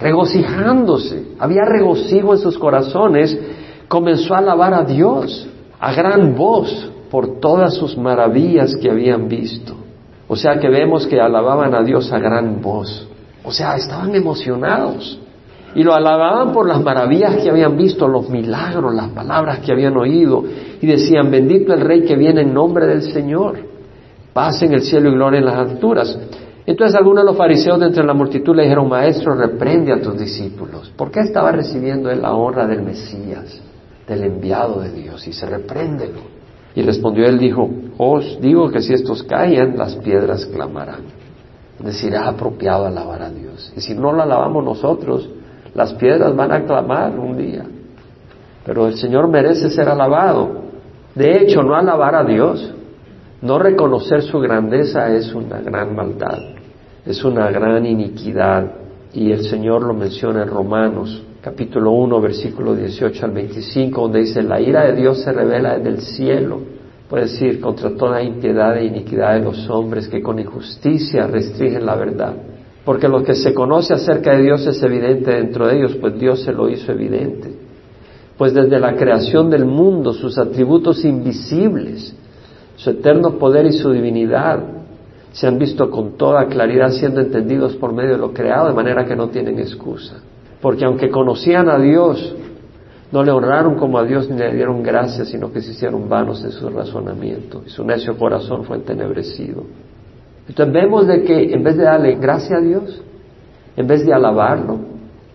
regocijándose, 0.00 1.34
había 1.38 1.64
regocijo 1.64 2.32
en 2.32 2.40
sus 2.40 2.58
corazones, 2.58 3.38
comenzó 3.88 4.34
a 4.34 4.38
alabar 4.38 4.74
a 4.74 4.84
Dios 4.84 5.46
a 5.78 5.92
gran 5.92 6.34
voz 6.36 6.90
por 7.10 7.40
todas 7.40 7.74
sus 7.74 7.96
maravillas 7.96 8.76
que 8.76 8.90
habían 8.90 9.28
visto. 9.28 9.74
O 10.28 10.36
sea 10.36 10.58
que 10.60 10.68
vemos 10.68 11.06
que 11.06 11.20
alababan 11.20 11.74
a 11.74 11.82
Dios 11.82 12.12
a 12.12 12.18
gran 12.18 12.62
voz. 12.62 13.08
O 13.44 13.50
sea, 13.50 13.76
estaban 13.76 14.14
emocionados. 14.14 15.18
Y 15.74 15.82
lo 15.82 15.94
alababan 15.94 16.52
por 16.52 16.66
las 16.66 16.82
maravillas 16.82 17.36
que 17.36 17.50
habían 17.50 17.76
visto, 17.76 18.08
los 18.08 18.28
milagros, 18.28 18.94
las 18.94 19.08
palabras 19.08 19.60
que 19.60 19.72
habían 19.72 19.96
oído. 19.96 20.44
Y 20.80 20.86
decían, 20.86 21.30
bendito 21.30 21.72
el 21.72 21.80
Rey 21.80 22.02
que 22.02 22.16
viene 22.16 22.42
en 22.42 22.54
nombre 22.54 22.86
del 22.86 23.02
Señor. 23.02 23.58
Paz 24.32 24.62
en 24.62 24.74
el 24.74 24.82
cielo 24.82 25.10
y 25.10 25.14
gloria 25.14 25.38
en 25.38 25.46
las 25.46 25.56
alturas. 25.56 26.18
Entonces 26.70 26.94
algunos 26.94 27.24
de 27.24 27.30
los 27.32 27.36
fariseos 27.36 27.80
de 27.80 27.86
entre 27.86 28.04
la 28.04 28.14
multitud 28.14 28.54
le 28.54 28.62
dijeron, 28.62 28.88
Maestro, 28.88 29.34
reprende 29.34 29.92
a 29.92 30.00
tus 30.00 30.16
discípulos. 30.16 30.92
¿Por 30.96 31.10
qué 31.10 31.18
estaba 31.18 31.50
recibiendo 31.50 32.08
él 32.12 32.22
la 32.22 32.32
honra 32.32 32.64
del 32.64 32.82
Mesías, 32.82 33.60
del 34.06 34.22
enviado 34.22 34.80
de 34.80 34.92
Dios? 34.92 35.26
Y 35.26 35.32
se 35.32 35.46
reprende. 35.46 36.12
Y 36.76 36.82
respondió 36.82 37.26
él, 37.26 37.40
dijo, 37.40 37.68
os 37.98 38.40
digo 38.40 38.70
que 38.70 38.82
si 38.82 38.94
estos 38.94 39.24
callan, 39.24 39.76
las 39.76 39.96
piedras 39.96 40.46
clamarán. 40.46 41.06
Es 41.80 41.86
decir, 41.86 42.14
es 42.14 42.20
apropiado 42.20 42.86
alabar 42.86 43.20
a 43.20 43.30
Dios. 43.30 43.72
Y 43.76 43.80
si 43.80 43.96
no 43.96 44.12
lo 44.12 44.22
alabamos 44.22 44.62
nosotros, 44.62 45.28
las 45.74 45.92
piedras 45.94 46.36
van 46.36 46.52
a 46.52 46.64
clamar 46.64 47.18
un 47.18 47.36
día. 47.36 47.64
Pero 48.64 48.86
el 48.86 48.94
Señor 48.94 49.26
merece 49.26 49.70
ser 49.70 49.88
alabado. 49.88 50.66
De 51.16 51.36
hecho, 51.36 51.64
no 51.64 51.74
alabar 51.74 52.14
a 52.14 52.22
Dios, 52.22 52.72
no 53.42 53.58
reconocer 53.58 54.22
su 54.22 54.38
grandeza 54.38 55.12
es 55.12 55.34
una 55.34 55.58
gran 55.58 55.96
maldad, 55.96 56.38
es 57.04 57.24
una 57.24 57.50
gran 57.50 57.86
iniquidad. 57.86 58.72
Y 59.12 59.32
el 59.32 59.44
Señor 59.44 59.82
lo 59.82 59.94
menciona 59.94 60.42
en 60.42 60.48
Romanos 60.48 61.24
capítulo 61.42 61.92
1, 61.92 62.20
versículo 62.20 62.74
18 62.74 63.24
al 63.24 63.32
25, 63.32 64.00
donde 64.00 64.20
dice, 64.20 64.42
la 64.42 64.60
ira 64.60 64.84
de 64.84 64.96
Dios 64.96 65.22
se 65.22 65.32
revela 65.32 65.78
desde 65.78 65.88
el 65.88 66.00
cielo, 66.00 66.60
puede 67.08 67.24
decir, 67.24 67.60
contra 67.60 67.96
toda 67.96 68.22
impiedad 68.22 68.76
e 68.76 68.84
iniquidad 68.84 69.34
de 69.34 69.44
los 69.44 69.68
hombres 69.70 70.08
que 70.08 70.22
con 70.22 70.38
injusticia 70.38 71.26
restringen 71.26 71.86
la 71.86 71.96
verdad. 71.96 72.34
Porque 72.84 73.08
lo 73.08 73.22
que 73.22 73.34
se 73.34 73.54
conoce 73.54 73.94
acerca 73.94 74.36
de 74.36 74.42
Dios 74.42 74.66
es 74.66 74.82
evidente 74.82 75.30
dentro 75.30 75.66
de 75.66 75.78
ellos, 75.78 75.96
pues 75.96 76.18
Dios 76.18 76.42
se 76.42 76.52
lo 76.52 76.68
hizo 76.68 76.92
evidente. 76.92 77.52
Pues 78.36 78.54
desde 78.54 78.78
la 78.78 78.94
creación 78.94 79.50
del 79.50 79.64
mundo, 79.64 80.12
sus 80.12 80.38
atributos 80.38 81.04
invisibles, 81.04 82.14
su 82.76 82.90
eterno 82.90 83.38
poder 83.38 83.66
y 83.66 83.72
su 83.72 83.90
divinidad, 83.92 84.79
se 85.32 85.46
han 85.46 85.58
visto 85.58 85.90
con 85.90 86.16
toda 86.16 86.46
claridad 86.46 86.90
siendo 86.90 87.20
entendidos 87.20 87.76
por 87.76 87.92
medio 87.92 88.12
de 88.12 88.18
lo 88.18 88.32
creado, 88.32 88.68
de 88.68 88.74
manera 88.74 89.04
que 89.04 89.16
no 89.16 89.28
tienen 89.28 89.58
excusa. 89.58 90.16
Porque 90.60 90.84
aunque 90.84 91.10
conocían 91.10 91.68
a 91.68 91.78
Dios, 91.78 92.34
No 93.12 93.24
le 93.24 93.32
honraron 93.32 93.74
como 93.74 93.98
a 93.98 94.04
Dios 94.04 94.30
ni 94.30 94.36
le 94.36 94.54
dieron 94.54 94.82
gracias, 94.82 95.28
sino 95.28 95.52
que 95.52 95.60
se 95.60 95.72
hicieron 95.72 96.08
vanos 96.08 96.44
en 96.44 96.52
su 96.52 96.68
razonamiento 96.68 97.62
y 97.66 97.70
su 97.70 97.84
necio 97.84 98.16
corazón 98.16 98.64
fue 98.64 98.76
entenebrecido. 98.76 99.64
Entonces 100.48 100.72
vemos 100.72 101.06
de 101.06 101.22
que 101.24 101.52
en 101.52 101.62
vez 101.62 101.76
de 101.76 101.84
darle 101.84 102.14
gracia 102.16 102.58
a 102.58 102.60
Dios, 102.60 103.02
en 103.76 103.86
vez 103.86 104.06
de 104.06 104.12
alabarlo, 104.12 104.78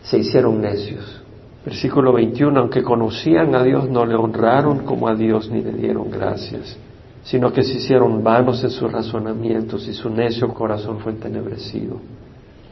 se 0.03 0.19
hicieron 0.19 0.61
necios. 0.61 1.21
Versículo 1.65 2.13
21, 2.13 2.59
aunque 2.59 2.83
conocían 2.83 3.55
a 3.55 3.63
Dios, 3.63 3.89
no 3.89 4.05
le 4.05 4.15
honraron 4.15 4.79
como 4.85 5.07
a 5.07 5.15
Dios 5.15 5.49
ni 5.49 5.61
le 5.61 5.73
dieron 5.73 6.09
gracias, 6.11 6.77
sino 7.25 7.51
que 7.51 7.63
se 7.63 7.73
hicieron 7.73 8.23
vanos 8.23 8.63
en 8.63 8.69
sus 8.69 8.91
razonamientos 8.91 9.87
y 9.87 9.93
su 9.93 10.09
necio 10.11 10.53
corazón 10.53 10.99
fue 10.99 11.11
entenebrecido. 11.11 11.97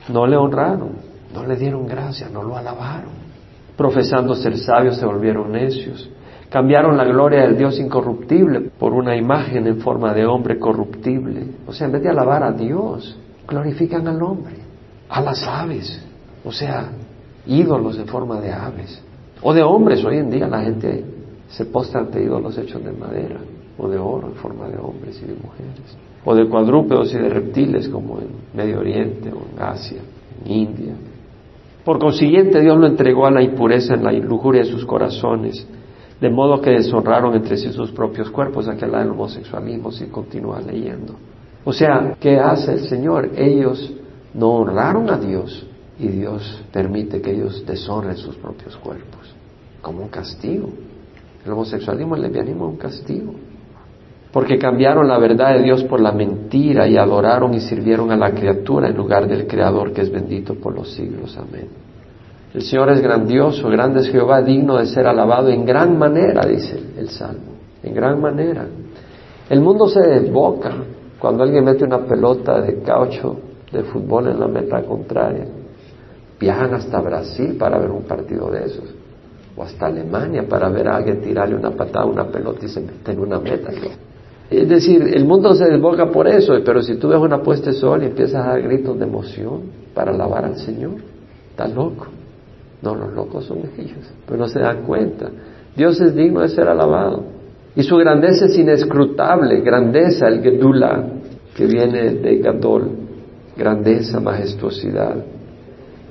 No 0.10 0.28
le 0.28 0.38
honraron, 0.38 0.92
no 1.34 1.46
le 1.46 1.56
dieron 1.56 1.88
gracias, 1.88 2.32
no 2.32 2.44
lo 2.44 2.56
alabaron. 2.56 3.24
Profesando 3.76 4.36
ser 4.36 4.56
sabios 4.60 4.98
se 4.98 5.08
volvieron 5.08 5.52
necios. 5.52 6.08
Cambiaron 6.52 6.96
la 6.96 7.04
gloria 7.04 7.42
del 7.42 7.58
Dios 7.58 7.80
incorruptible 7.80 8.70
por 8.78 8.94
una 8.94 9.18
imagen 9.18 9.66
en 9.66 9.80
forma 9.80 10.14
de 10.14 10.28
hombre 10.28 10.60
corruptible. 10.60 11.48
O 11.66 11.74
sea, 11.74 11.88
en 11.88 11.94
vez 11.94 12.04
de 12.04 12.10
alabar 12.10 12.44
a 12.44 12.52
Dios, 12.52 13.18
glorifican 13.48 14.08
al 14.08 14.22
hombre, 14.22 14.58
a 15.10 15.20
las 15.20 15.48
aves. 15.48 16.00
O 16.46 16.52
sea, 16.52 16.92
ídolos 17.48 17.98
en 17.98 18.06
forma 18.06 18.40
de 18.40 18.54
aves. 18.54 19.02
O 19.42 19.52
de 19.52 19.64
hombres. 19.64 20.06
Hoy 20.06 20.18
en 20.18 20.30
día 20.30 20.48
la 20.48 20.62
gente 20.62 21.04
se 21.48 21.66
posta 21.66 21.98
ante 21.98 22.22
ídolos 22.22 22.56
hechos 22.56 22.86
de 22.86 22.92
madera 22.92 23.40
o 23.78 23.88
de 23.88 23.98
oro 23.98 24.28
en 24.28 24.36
forma 24.36 24.68
de 24.68 24.78
hombres 24.78 25.20
y 25.22 25.26
de 25.26 25.36
mujeres. 25.36 25.98
O 26.26 26.36
de 26.36 26.48
cuadrúpedos 26.48 27.14
y 27.14 27.18
de 27.18 27.30
reptiles 27.30 27.90
como 27.90 28.20
en 28.20 28.28
Medio 28.54 28.80
Oriente 28.80 29.32
o 29.32 29.42
en 29.52 29.62
Asia, 29.62 30.02
en 30.46 30.52
India. 30.52 30.96
Por 31.84 32.00
consiguiente, 32.00 32.62
Dios 32.62 32.78
lo 32.78 32.88
entregó 32.88 33.26
a 33.26 33.32
la 33.32 33.42
impureza 33.42 33.96
en 33.96 34.04
la 34.04 34.12
lujuria 34.12 34.62
de 34.62 34.70
sus 34.70 34.86
corazones, 34.86 35.68
de 36.22 36.30
modo 36.30 36.62
que 36.62 36.70
deshonraron 36.70 37.36
entre 37.36 37.58
sí 37.58 37.72
sus 37.74 37.92
propios 37.92 38.30
cuerpos, 38.30 38.68
aquel 38.68 38.92
del 38.92 39.10
homosexualismo, 39.10 39.92
si 39.92 40.06
continúa 40.06 40.62
leyendo. 40.62 41.16
O 41.66 41.74
sea, 41.74 42.16
¿qué 42.20 42.40
hace 42.40 42.74
el 42.74 42.88
Señor? 42.88 43.32
Ellos 43.36 43.92
no 44.34 44.52
honraron 44.52 45.10
a 45.10 45.18
Dios 45.18 45.66
y 46.00 46.08
Dios 46.08 46.64
permite 46.72 47.22
que 47.22 47.32
ellos 47.32 47.66
deshonren 47.66 48.16
sus 48.16 48.36
propios 48.38 48.78
cuerpos, 48.78 49.36
como 49.82 50.04
un 50.04 50.10
castigo. 50.10 50.70
El 51.46 51.52
homosexualismo, 51.52 52.16
el 52.16 52.22
lesbianismo 52.22 52.68
es 52.68 52.72
un 52.72 52.78
castigo 52.78 53.34
porque 54.34 54.58
cambiaron 54.58 55.08
la 55.08 55.20
verdad 55.20 55.54
de 55.54 55.62
Dios 55.62 55.84
por 55.84 56.02
la 56.02 56.12
mentira 56.12 56.88
y 56.88 56.98
adoraron 56.98 57.54
y 57.54 57.60
sirvieron 57.60 58.12
a 58.12 58.18
la 58.18 58.32
criatura 58.32 58.90
en 58.90 58.98
lugar 58.98 59.28
del 59.28 59.46
Creador 59.46 59.94
que 59.94 60.02
es 60.02 60.12
bendito 60.12 60.56
por 60.56 60.74
los 60.74 60.92
siglos. 60.92 61.38
Amén. 61.38 61.68
El 62.52 62.64
Señor 62.64 62.90
es 62.90 63.02
grandioso, 63.02 63.70
grande 63.70 64.02
es 64.02 64.10
Jehová, 64.10 64.42
digno 64.42 64.78
de 64.78 64.88
ser 64.88 65.06
alabado 65.06 65.50
en 65.50 65.64
gran 65.64 66.00
manera, 66.00 66.48
dice 66.48 66.82
el 66.98 67.10
Salmo, 67.10 67.54
en 67.84 67.94
gran 67.94 68.20
manera. 68.20 68.66
El 69.50 69.62
mundo 69.62 69.88
se 69.88 70.00
desboca 70.00 70.72
cuando 71.20 71.44
alguien 71.44 71.64
mete 71.64 71.84
una 71.84 72.00
pelota 72.00 72.60
de 72.60 72.82
caucho 72.82 73.38
de 73.72 73.84
fútbol 73.84 74.30
en 74.30 74.40
la 74.40 74.48
meta 74.48 74.82
contraria. 74.82 75.46
Viajan 76.40 76.74
hasta 76.74 77.00
Brasil 77.02 77.56
para 77.58 77.78
ver 77.78 77.92
un 77.92 78.04
partido 78.04 78.50
de 78.50 78.66
esos, 78.66 78.96
o 79.56 79.62
hasta 79.62 79.86
Alemania 79.86 80.48
para 80.50 80.70
ver 80.70 80.88
a 80.88 80.96
alguien 80.96 81.22
tirarle 81.22 81.56
una 81.56 81.70
patada 81.70 82.06
a 82.06 82.08
una 82.08 82.26
pelota 82.26 82.66
y 82.66 82.70
se 82.70 82.82
mete 82.82 83.12
en 83.12 83.20
una 83.20 83.40
meta. 83.40 83.72
Es 84.54 84.70
decir, 84.70 85.02
el 85.14 85.26
mundo 85.26 85.54
se 85.56 85.66
desboca 85.66 86.12
por 86.12 86.28
eso, 86.28 86.54
pero 86.64 86.82
si 86.82 86.96
tú 86.96 87.10
ves 87.10 87.18
una 87.18 87.42
puesta 87.42 87.72
de 87.72 87.76
sol 87.76 88.04
y 88.04 88.06
empiezas 88.06 88.46
a 88.46 88.50
dar 88.50 88.62
gritos 88.62 89.00
de 89.00 89.06
emoción 89.06 89.62
para 89.94 90.12
alabar 90.12 90.46
al 90.46 90.58
Señor, 90.58 90.94
estás 91.50 91.74
loco. 91.74 92.08
No, 92.82 92.94
los 92.96 93.14
locos 93.14 93.46
son 93.46 93.60
ellos, 93.78 94.14
pero 94.28 94.38
no 94.38 94.48
se 94.48 94.60
dan 94.60 94.84
cuenta. 94.84 95.30
Dios 95.76 96.00
es 96.02 96.14
digno 96.14 96.42
de 96.42 96.50
ser 96.50 96.68
alabado. 96.68 97.24
Y 97.76 97.82
su 97.82 97.98
grandeza 97.98 98.46
es 98.46 98.58
inescrutable, 98.58 99.62
grandeza, 99.62 100.28
el 100.28 100.42
Gedula, 100.44 101.04
que 101.56 101.66
viene 101.66 102.12
de 102.14 102.38
Gadol, 102.38 102.92
grandeza, 103.58 104.20
majestuosidad. 104.20 105.16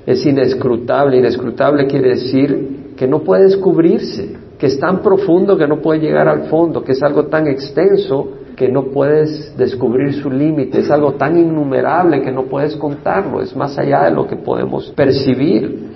Es 0.05 0.25
inescrutable, 0.25 1.17
inescrutable 1.17 1.87
quiere 1.87 2.09
decir 2.09 2.93
que 2.97 3.07
no 3.07 3.19
puede 3.19 3.43
descubrirse 3.43 4.42
que 4.63 4.67
es 4.67 4.79
tan 4.79 5.01
profundo 5.01 5.57
que 5.57 5.67
no 5.67 5.81
puede 5.81 5.99
llegar 5.99 6.29
al 6.29 6.43
fondo, 6.43 6.85
que 6.85 6.93
es 6.93 7.03
algo 7.03 7.25
tan 7.25 7.47
extenso 7.47 8.29
que 8.55 8.69
no 8.69 8.85
puedes 8.93 9.57
descubrir 9.57 10.13
su 10.13 10.31
límite, 10.31 10.79
es 10.79 10.89
algo 10.89 11.15
tan 11.15 11.37
innumerable 11.37 12.21
que 12.21 12.31
no 12.31 12.43
puedes 12.43 12.77
contarlo, 12.77 13.41
es 13.41 13.53
más 13.57 13.77
allá 13.77 14.05
de 14.05 14.11
lo 14.11 14.25
que 14.25 14.37
podemos 14.37 14.89
percibir. 14.95 15.89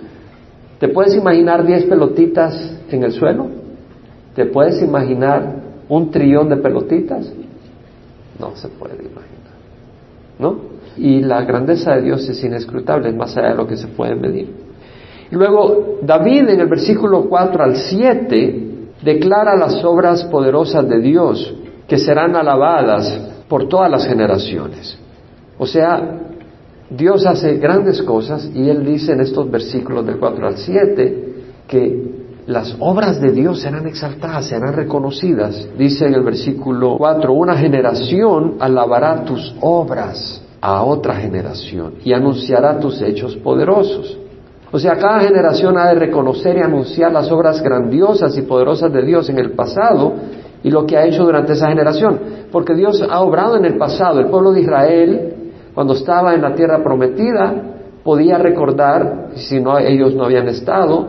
¿Te 0.81 0.89
puedes 0.89 1.15
imaginar 1.15 1.65
diez 1.65 1.85
pelotitas 1.85 2.77
en 2.91 3.03
el 3.03 3.13
suelo? 3.13 3.47
¿Te 4.35 4.43
puedes 4.47 4.81
imaginar 4.81 5.61
un 5.87 6.11
trillón 6.11 6.49
de 6.49 6.57
pelotitas? 6.57 7.31
No 8.37 8.53
se 8.57 8.67
puede 8.67 8.95
imaginar. 8.95 9.55
¿No? 10.39 10.57
Y 10.97 11.21
la 11.21 11.41
grandeza 11.45 11.95
de 11.95 12.01
Dios 12.01 12.27
es 12.27 12.43
inescrutable, 12.43 13.07
es 13.07 13.15
más 13.15 13.37
allá 13.37 13.51
de 13.51 13.55
lo 13.55 13.65
que 13.65 13.77
se 13.77 13.87
puede 13.87 14.13
medir. 14.15 14.66
Luego 15.31 15.99
David 16.01 16.49
en 16.49 16.61
el 16.61 16.67
versículo 16.67 17.25
4 17.27 17.63
al 17.63 17.75
7 17.75 18.67
declara 19.03 19.55
las 19.55 19.83
obras 19.83 20.23
poderosas 20.25 20.87
de 20.87 20.99
Dios 20.99 21.53
que 21.87 21.97
serán 21.97 22.35
alabadas 22.35 23.33
por 23.47 23.67
todas 23.67 23.89
las 23.89 24.05
generaciones. 24.05 24.97
O 25.57 25.65
sea, 25.65 26.21
Dios 26.89 27.25
hace 27.25 27.57
grandes 27.57 28.01
cosas 28.01 28.49
y 28.53 28.69
Él 28.69 28.85
dice 28.85 29.13
en 29.13 29.21
estos 29.21 29.49
versículos 29.49 30.05
del 30.05 30.17
4 30.17 30.47
al 30.47 30.57
7 30.57 31.23
que 31.67 32.17
las 32.47 32.77
obras 32.79 33.19
de 33.19 33.31
Dios 33.31 33.59
serán 33.61 33.87
exaltadas, 33.87 34.47
serán 34.47 34.73
reconocidas. 34.73 35.67
Dice 35.77 36.05
en 36.05 36.13
el 36.13 36.23
versículo 36.23 36.97
4, 36.97 37.33
una 37.33 37.57
generación 37.57 38.55
alabará 38.59 39.25
tus 39.25 39.53
obras 39.59 40.41
a 40.61 40.83
otra 40.83 41.15
generación 41.15 41.95
y 42.05 42.13
anunciará 42.13 42.79
tus 42.79 43.01
hechos 43.01 43.35
poderosos. 43.35 44.17
O 44.71 44.79
sea, 44.79 44.97
cada 44.97 45.21
generación 45.21 45.77
ha 45.77 45.87
de 45.87 45.95
reconocer 45.95 46.57
y 46.57 46.61
anunciar 46.61 47.11
las 47.11 47.31
obras 47.31 47.61
grandiosas 47.61 48.37
y 48.37 48.41
poderosas 48.41 48.91
de 48.91 49.01
Dios 49.01 49.29
en 49.29 49.39
el 49.39 49.51
pasado 49.51 50.13
y 50.61 50.69
lo 50.69 50.85
que 50.85 50.97
ha 50.97 51.05
hecho 51.05 51.23
durante 51.23 51.53
esa 51.53 51.69
generación. 51.69 52.19
Porque 52.51 52.73
Dios 52.73 53.01
ha 53.09 53.21
obrado 53.21 53.55
en 53.55 53.65
el 53.65 53.77
pasado. 53.77 54.19
El 54.19 54.27
pueblo 54.27 54.51
de 54.51 54.61
Israel, 54.61 55.33
cuando 55.73 55.93
estaba 55.93 56.35
en 56.35 56.41
la 56.41 56.53
tierra 56.53 56.83
prometida, 56.83 57.53
podía 58.03 58.37
recordar, 58.37 59.29
si 59.35 59.59
no, 59.61 59.77
ellos 59.79 60.15
no 60.15 60.25
habían 60.25 60.49
estado, 60.49 61.07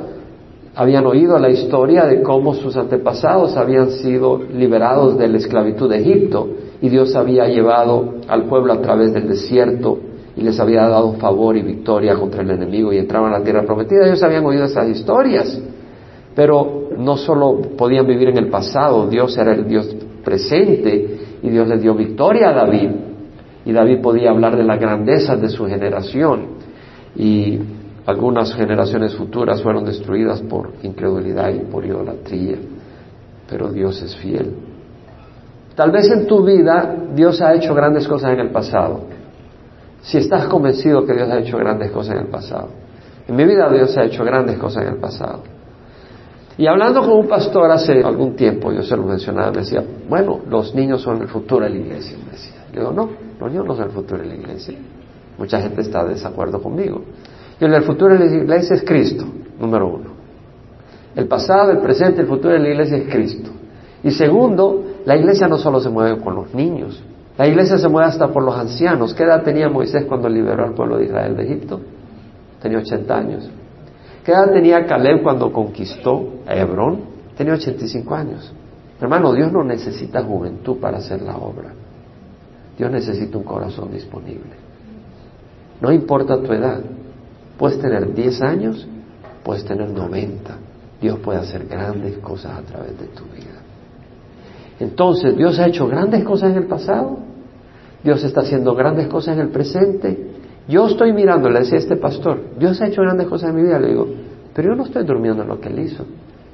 habían 0.77 1.07
oído 1.07 1.39
la 1.41 1.51
historia 1.51 2.05
de 2.05 2.23
cómo 2.23 2.55
sus 2.55 2.77
antepasados 2.77 3.57
habían 3.57 3.91
sido 3.91 4.39
liberados 4.39 5.19
de 5.19 5.27
la 5.27 5.39
esclavitud 5.39 5.91
de 5.91 5.99
Egipto 5.99 6.49
y 6.81 6.89
Dios 6.89 7.17
había 7.17 7.49
llevado 7.49 8.15
al 8.29 8.45
pueblo 8.45 8.73
a 8.73 8.81
través 8.81 9.13
del 9.13 9.29
desierto 9.29 9.99
y 10.39 10.43
les 10.43 10.61
había 10.61 10.87
dado 10.87 11.15
favor 11.15 11.57
y 11.57 11.63
victoria 11.63 12.15
contra 12.15 12.43
el 12.43 12.51
enemigo 12.51 12.93
y 12.93 12.99
entraban 12.99 13.35
a 13.35 13.39
la 13.41 13.45
tierra 13.45 13.65
prometida. 13.65 14.07
Ellos 14.07 14.23
habían 14.23 14.47
oído 14.47 14.67
esas 14.67 14.89
historias, 14.89 15.61
pero 16.33 16.91
no 16.97 17.17
solo 17.17 17.61
podían 17.77 18.07
vivir 18.07 18.29
en 18.29 18.39
el 18.39 18.49
pasado, 18.49 19.09
Dios 19.09 19.37
era 19.37 19.53
el 19.53 19.67
Dios 19.67 19.97
presente 20.25 21.19
y 21.43 21.51
Dios 21.51 21.67
les 21.67 21.83
dio 21.83 21.93
victoria 21.95 22.51
a 22.51 22.53
David 22.53 22.91
y 23.65 23.73
David 23.73 24.01
podía 24.01 24.31
hablar 24.31 24.57
de 24.57 24.63
la 24.63 24.77
grandeza 24.77 25.35
de 25.35 25.49
su 25.49 25.67
generación 25.67 26.47
y 27.17 27.59
algunas 28.07 28.55
generaciones 28.55 29.17
futuras 29.17 29.61
fueron 29.61 29.85
destruidas 29.85 30.41
por 30.43 30.71
incredulidad 30.85 31.53
y 31.53 31.65
por 31.71 31.85
idolatría, 31.85 32.59
pero 33.51 33.73
Dios 33.73 34.01
es 34.03 34.15
fiel. 34.17 34.55
Tal 35.75 35.91
vez 35.91 36.09
en 36.13 36.29
tu 36.29 36.45
vida 36.45 36.95
Dios 37.13 37.41
ha 37.41 37.55
hecho 37.55 37.75
grandes 37.75 38.07
cosas 38.07 38.35
en 38.35 38.41
el 38.41 38.51
pasado, 38.51 39.18
si 40.09 40.17
estás 40.17 40.47
convencido 40.47 41.05
que 41.05 41.13
Dios 41.13 41.29
ha 41.29 41.39
hecho 41.39 41.59
grandes 41.59 41.91
cosas 41.91 42.15
en 42.15 42.23
el 42.23 42.29
pasado. 42.29 42.71
En 43.29 43.37
mi 43.37 43.45
vida 43.45 43.69
Dios 43.71 43.95
ha 43.99 44.05
hecho 44.05 44.25
grandes 44.25 44.57
cosas 44.57 44.85
en 44.85 44.95
el 44.95 44.97
pasado. 44.97 45.43
Y 46.57 46.67
hablando 46.67 47.03
con 47.03 47.13
un 47.13 47.29
pastor 47.29 47.71
hace 47.71 48.03
algún 48.03 48.35
tiempo, 48.35 48.73
yo 48.73 48.83
se 48.83 48.97
lo 48.97 49.03
mencionaba, 49.03 49.51
me 49.51 49.59
decía, 49.59 49.85
bueno, 50.09 50.41
los 50.49 50.75
niños 50.75 51.03
son 51.03 51.21
el 51.21 51.29
futuro 51.29 51.67
de 51.67 51.73
la 51.73 51.77
iglesia. 51.77 52.17
Me 52.25 52.33
decía. 52.33 52.55
Yo 52.73 52.81
digo, 52.81 52.93
no, 52.93 53.11
los 53.39 53.51
niños 53.51 53.67
no 53.67 53.75
son 53.77 53.85
el 53.85 53.91
futuro 53.91 54.23
de 54.23 54.29
la 54.29 54.35
iglesia. 54.35 54.79
Mucha 55.37 55.61
gente 55.61 55.83
está 55.83 56.03
de 56.05 56.15
desacuerdo 56.15 56.63
conmigo. 56.63 57.03
Yo 57.61 57.67
el 57.67 57.83
futuro 57.83 58.15
de 58.15 58.25
la 58.25 58.35
iglesia 58.35 58.77
es 58.77 58.83
Cristo, 58.85 59.27
número 59.61 59.89
uno. 59.89 60.11
El 61.15 61.29
pasado, 61.29 61.71
el 61.71 61.81
presente, 61.81 62.23
el 62.23 62.27
futuro 62.27 62.55
de 62.55 62.61
la 62.61 62.71
iglesia 62.71 62.97
es 62.97 63.13
Cristo. 63.13 63.51
Y 64.03 64.11
segundo, 64.13 64.85
la 65.05 65.19
iglesia 65.19 65.49
no 65.49 65.59
solo 65.59 65.81
se 65.81 65.91
mueve 65.91 66.19
con 66.19 66.35
los 66.35 66.55
niños, 66.55 67.03
la 67.39 67.47
iglesia 67.47 67.79
se 67.79 67.89
mueve 67.89 68.09
hasta 68.09 68.33
por 68.33 68.43
los 68.43 68.57
ancianos. 68.57 69.15
¿Qué 69.15 69.23
edad 69.23 69.45
tenía 69.45 69.69
Moisés 69.69 70.05
cuando 70.07 70.29
liberó 70.29 70.65
al 70.65 70.75
pueblo 70.75 70.99
de 70.99 71.05
Israel 71.05 71.37
de 71.37 71.45
Egipto? 71.45 71.81
Tenía 72.61 72.79
80 72.79 73.17
años. 73.17 73.51
¿Qué 74.25 74.33
edad 74.33 74.53
tenía 74.53 74.85
Caleb 74.87 75.23
cuando 75.23 75.53
conquistó 75.53 76.41
a 76.49 76.57
Hebrón? 76.57 77.03
Tenía 77.37 77.55
85 77.55 78.13
años. 78.13 78.53
Hermano, 79.01 79.33
Dios 79.33 79.53
no 79.53 79.63
necesita 79.63 80.25
juventud 80.25 80.79
para 80.79 80.99
hacer 80.99 81.23
la 81.23 81.37
obra. 81.37 81.71
Dios 82.77 82.91
necesita 82.91 83.39
un 83.39 83.45
corazón 83.45 83.93
disponible. 83.93 84.57
No 85.81 85.93
importa 85.93 86.43
tu 86.43 86.53
edad. 86.53 86.81
Puedes 87.57 87.79
tener 87.79 88.13
10 88.15 88.43
años, 88.43 88.89
puedes 89.45 89.65
tener 89.65 89.89
90. 89.91 90.57
Dios 91.01 91.21
puede 91.21 91.39
hacer 91.39 91.69
grandes 91.69 92.19
cosas 92.19 92.59
a 92.59 92.63
través 92.63 92.99
de 92.99 93.07
tu 93.07 93.23
vida. 93.27 93.61
Entonces, 94.81 95.37
Dios 95.37 95.57
ha 95.61 95.69
hecho 95.69 95.87
grandes 95.87 96.25
cosas 96.25 96.51
en 96.51 96.57
el 96.57 96.67
pasado, 96.67 97.28
Dios 98.03 98.23
está 98.25 98.43
haciendo 98.43 98.75
grandes 98.75 99.09
cosas 99.09 99.37
en 99.37 99.43
el 99.43 99.49
presente. 99.49 100.17
Yo 100.69 100.87
estoy 100.87 101.13
mirando, 101.13 101.49
le 101.49 101.61
decía 101.61 101.79
este 101.79 101.97
pastor, 101.97 102.41
Dios 102.59 102.81
ha 102.81 102.87
hecho 102.87 103.03
grandes 103.03 103.27
cosas 103.27 103.51
en 103.51 103.57
mi 103.57 103.63
vida, 103.63 103.79
le 103.79 103.89
digo, 103.89 104.07
pero 104.55 104.69
yo 104.71 104.77
no 104.77 104.85
estoy 104.85 105.05
durmiendo 105.05 105.43
en 105.43 105.49
lo 105.49 105.61
que 105.61 105.69
Él 105.69 105.79
hizo, 105.79 106.05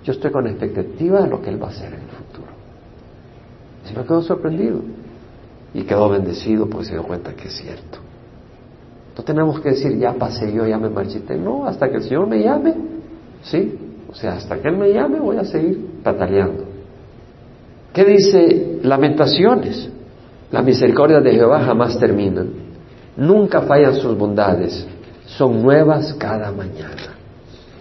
yo 0.04 0.12
estoy 0.12 0.30
con 0.30 0.46
expectativa 0.46 1.22
de 1.22 1.28
lo 1.28 1.42
que 1.42 1.50
Él 1.50 1.60
va 1.60 1.66
a 1.66 1.70
hacer 1.70 1.88
en 1.88 2.00
el 2.00 2.08
futuro. 2.08 2.48
Y 3.84 3.88
se 3.88 3.98
me 3.98 4.04
quedó 4.04 4.22
sorprendido 4.22 4.80
y 5.74 5.82
quedó 5.82 6.08
bendecido 6.08 6.68
porque 6.68 6.86
se 6.86 6.92
dio 6.92 7.02
cuenta 7.02 7.34
que 7.34 7.48
es 7.48 7.54
cierto. 7.54 7.98
No 9.16 9.24
tenemos 9.24 9.60
que 9.60 9.70
decir, 9.70 9.96
ya 9.98 10.12
pasé 10.14 10.52
yo, 10.52 10.66
ya 10.66 10.78
me 10.78 10.88
marchité. 10.88 11.36
No, 11.36 11.66
hasta 11.66 11.88
que 11.88 11.96
el 11.96 12.02
Señor 12.02 12.26
me 12.26 12.42
llame, 12.42 12.74
¿sí? 13.42 13.78
O 14.10 14.14
sea, 14.14 14.34
hasta 14.34 14.58
que 14.58 14.68
Él 14.68 14.76
me 14.76 14.92
llame 14.92 15.18
voy 15.18 15.36
a 15.36 15.44
seguir 15.44 16.00
pataleando. 16.02 16.64
¿Qué 17.92 18.04
dice 18.04 18.78
Lamentaciones? 18.82 19.88
La 20.54 20.62
misericordia 20.62 21.20
de 21.20 21.32
Jehová 21.32 21.64
jamás 21.64 21.98
terminan. 21.98 22.48
Nunca 23.16 23.62
fallan 23.62 23.96
sus 23.96 24.16
bondades. 24.16 24.86
Son 25.26 25.60
nuevas 25.60 26.14
cada 26.14 26.52
mañana. 26.52 27.16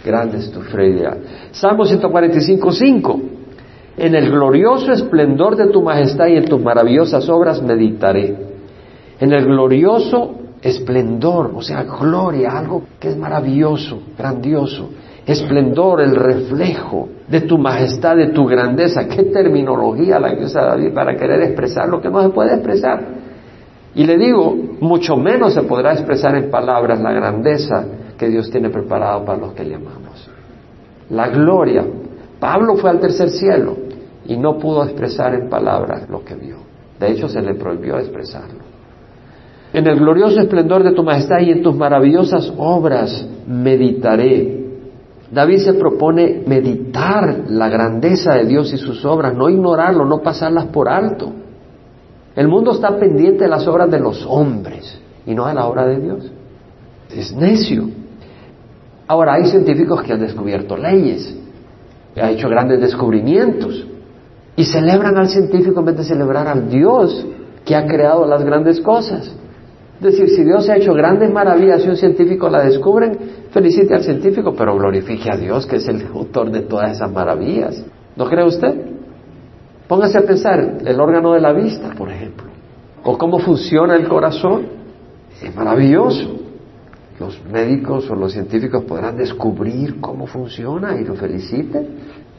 Grande 0.04 0.40
es 0.40 0.52
tu 0.52 0.60
fidelidad. 0.62 1.18
Salmo 1.52 1.86
145, 1.86 2.72
5. 2.72 3.22
En 3.98 4.16
el 4.16 4.32
glorioso 4.32 4.92
esplendor 4.92 5.56
de 5.56 5.68
tu 5.68 5.84
majestad 5.84 6.26
y 6.26 6.38
en 6.38 6.46
tus 6.46 6.60
maravillosas 6.60 7.30
obras 7.30 7.62
meditaré. 7.62 8.36
En 9.20 9.32
el 9.32 9.46
glorioso 9.46 10.34
esplendor, 10.60 11.52
o 11.56 11.62
sea, 11.62 11.84
gloria, 11.84 12.58
algo 12.58 12.86
que 13.00 13.10
es 13.10 13.16
maravilloso, 13.16 14.00
grandioso, 14.18 14.90
esplendor, 15.26 16.02
el 16.02 16.16
reflejo 16.16 17.10
de 17.28 17.42
tu 17.42 17.58
majestad, 17.58 18.16
de 18.16 18.28
tu 18.28 18.46
grandeza. 18.46 19.08
¿Qué 19.08 19.24
terminología 19.24 20.20
la 20.20 20.36
que 20.36 20.44
usa 20.44 20.64
David 20.64 20.94
para 20.94 21.16
querer 21.16 21.42
expresar 21.42 21.88
lo 21.88 22.02
que 22.02 22.10
no 22.10 22.22
se 22.22 22.30
puede 22.30 22.54
expresar? 22.54 23.24
Y 23.96 24.06
le 24.06 24.18
digo, 24.18 24.56
mucho 24.80 25.16
menos 25.16 25.54
se 25.54 25.64
podrá 25.64 25.94
expresar 25.94 26.36
en 26.36 26.50
palabras 26.50 27.00
la 27.00 27.12
grandeza 27.12 27.86
que 28.18 28.28
Dios 28.28 28.50
tiene 28.50 28.70
preparado 28.70 29.24
para 29.24 29.40
los 29.40 29.54
que 29.54 29.64
le 29.64 29.76
amamos. 29.76 30.30
La 31.10 31.30
gloria. 31.30 31.86
Pablo 32.40 32.76
fue 32.76 32.90
al 32.90 33.00
tercer 33.00 33.30
cielo 33.30 33.78
y 34.26 34.36
no 34.36 34.58
pudo 34.58 34.84
expresar 34.84 35.34
en 35.36 35.50
palabras 35.50 36.10
lo 36.10 36.24
que 36.24 36.36
vio. 36.36 36.58
De 37.00 37.12
hecho, 37.12 37.28
se 37.28 37.42
le 37.42 37.54
prohibió 37.56 37.98
expresarlo. 37.98 38.64
En 39.74 39.88
el 39.88 40.00
glorioso 40.00 40.40
esplendor 40.40 40.84
de 40.84 40.92
tu 40.92 41.04
majestad 41.04 41.40
y 41.40 41.52
en 41.52 41.64
tus 41.64 41.76
maravillosas 41.76 42.54
obras 42.58 43.28
meditaré. 43.48 44.63
David 45.34 45.58
se 45.58 45.74
propone 45.74 46.44
meditar 46.46 47.46
la 47.50 47.68
grandeza 47.68 48.36
de 48.36 48.46
Dios 48.46 48.72
y 48.72 48.78
sus 48.78 49.04
obras, 49.04 49.36
no 49.36 49.50
ignorarlo, 49.50 50.06
no 50.06 50.20
pasarlas 50.20 50.66
por 50.68 50.88
alto. 50.88 51.34
El 52.36 52.48
mundo 52.48 52.72
está 52.72 52.96
pendiente 52.98 53.46
de 53.46 53.50
las 53.50 53.68
obras 53.68 53.90
de 53.90 54.00
los 54.00 54.24
hombres 54.28 55.00
y 55.26 55.34
no 55.34 55.48
de 55.48 55.56
la 55.56 55.66
obra 55.66 55.88
de 55.88 56.00
Dios. 56.00 56.32
Es 57.10 57.34
necio. 57.34 57.90
Ahora, 59.08 59.34
hay 59.34 59.46
científicos 59.46 60.04
que 60.04 60.14
han 60.14 60.20
descubierto 60.20 60.78
leyes, 60.78 61.36
han 62.16 62.30
hecho 62.30 62.48
grandes 62.48 62.80
descubrimientos 62.80 63.88
y 64.56 64.66
celebran 64.66 65.18
al 65.18 65.30
científico 65.30 65.80
en 65.80 65.86
vez 65.88 65.98
de 65.98 66.04
celebrar 66.04 66.48
al 66.48 66.70
Dios 66.70 67.26
que 67.66 67.76
ha 67.76 67.88
creado 67.88 68.28
las 68.28 68.44
grandes 68.44 68.80
cosas. 68.82 69.36
Es 69.98 70.02
decir, 70.02 70.30
si 70.30 70.44
Dios 70.44 70.68
ha 70.70 70.78
hecho 70.78 70.94
grandes 70.94 71.32
maravillas 71.32 71.86
y 71.86 71.90
un 71.90 71.96
científico 71.96 72.50
la 72.50 72.64
descubren, 72.64 73.18
felicite 73.52 73.94
al 73.94 74.04
científico, 74.04 74.54
pero 74.56 74.76
glorifique 74.76 75.30
a 75.32 75.38
Dios, 75.38 75.66
que 75.66 75.78
es 75.78 75.88
el 75.88 76.08
autor 76.08 76.52
de 76.52 76.62
todas 76.62 76.92
esas 76.92 77.12
maravillas. 77.12 77.84
¿No 78.16 78.26
cree 78.30 78.46
usted? 78.46 78.76
Póngase 79.88 80.18
a 80.18 80.22
pensar 80.22 80.78
el 80.86 81.00
órgano 81.00 81.34
de 81.34 81.42
la 81.42 81.54
vista, 81.54 81.92
por 81.96 82.10
ejemplo, 82.10 82.48
o 83.04 83.18
cómo 83.18 83.40
funciona 83.40 83.96
el 83.96 84.08
corazón. 84.08 84.66
Es 85.42 85.56
maravilloso. 85.56 86.40
Los 87.20 87.40
médicos 87.46 88.10
o 88.10 88.16
los 88.16 88.34
científicos 88.34 88.84
podrán 88.86 89.18
descubrir 89.18 90.02
cómo 90.02 90.26
funciona 90.26 91.00
y 91.00 91.04
lo 91.04 91.16
feliciten, 91.16 91.88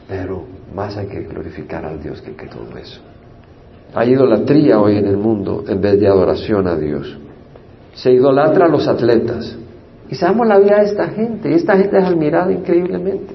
pero 0.07 0.43
más 0.73 0.97
hay 0.97 1.07
que 1.07 1.21
glorificar 1.21 1.85
al 1.85 2.01
Dios 2.01 2.21
que 2.21 2.35
que 2.35 2.47
todo 2.47 2.77
eso. 2.77 2.99
Hay 3.93 4.11
idolatría 4.11 4.79
hoy 4.79 4.97
en 4.97 5.07
el 5.07 5.17
mundo 5.17 5.63
en 5.67 5.79
vez 5.79 5.99
de 5.99 6.07
adoración 6.07 6.67
a 6.67 6.75
Dios. 6.75 7.17
Se 7.95 8.11
idolatra 8.11 8.65
a 8.65 8.69
los 8.69 8.87
atletas. 8.87 9.57
Y 10.09 10.15
sabemos 10.15 10.47
la 10.47 10.59
vida 10.59 10.77
de 10.77 10.85
esta 10.85 11.07
gente. 11.07 11.49
Y 11.49 11.53
esta 11.55 11.75
gente 11.75 11.97
es 11.97 12.03
admirada 12.03 12.51
increíblemente. 12.51 13.33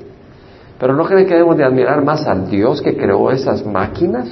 Pero 0.79 0.94
no 0.94 1.05
creen 1.05 1.27
que 1.27 1.35
debemos 1.35 1.57
de 1.57 1.64
admirar 1.64 2.03
más 2.05 2.27
al 2.27 2.49
Dios 2.49 2.81
que 2.81 2.96
creó 2.96 3.31
esas 3.31 3.66
máquinas. 3.66 4.29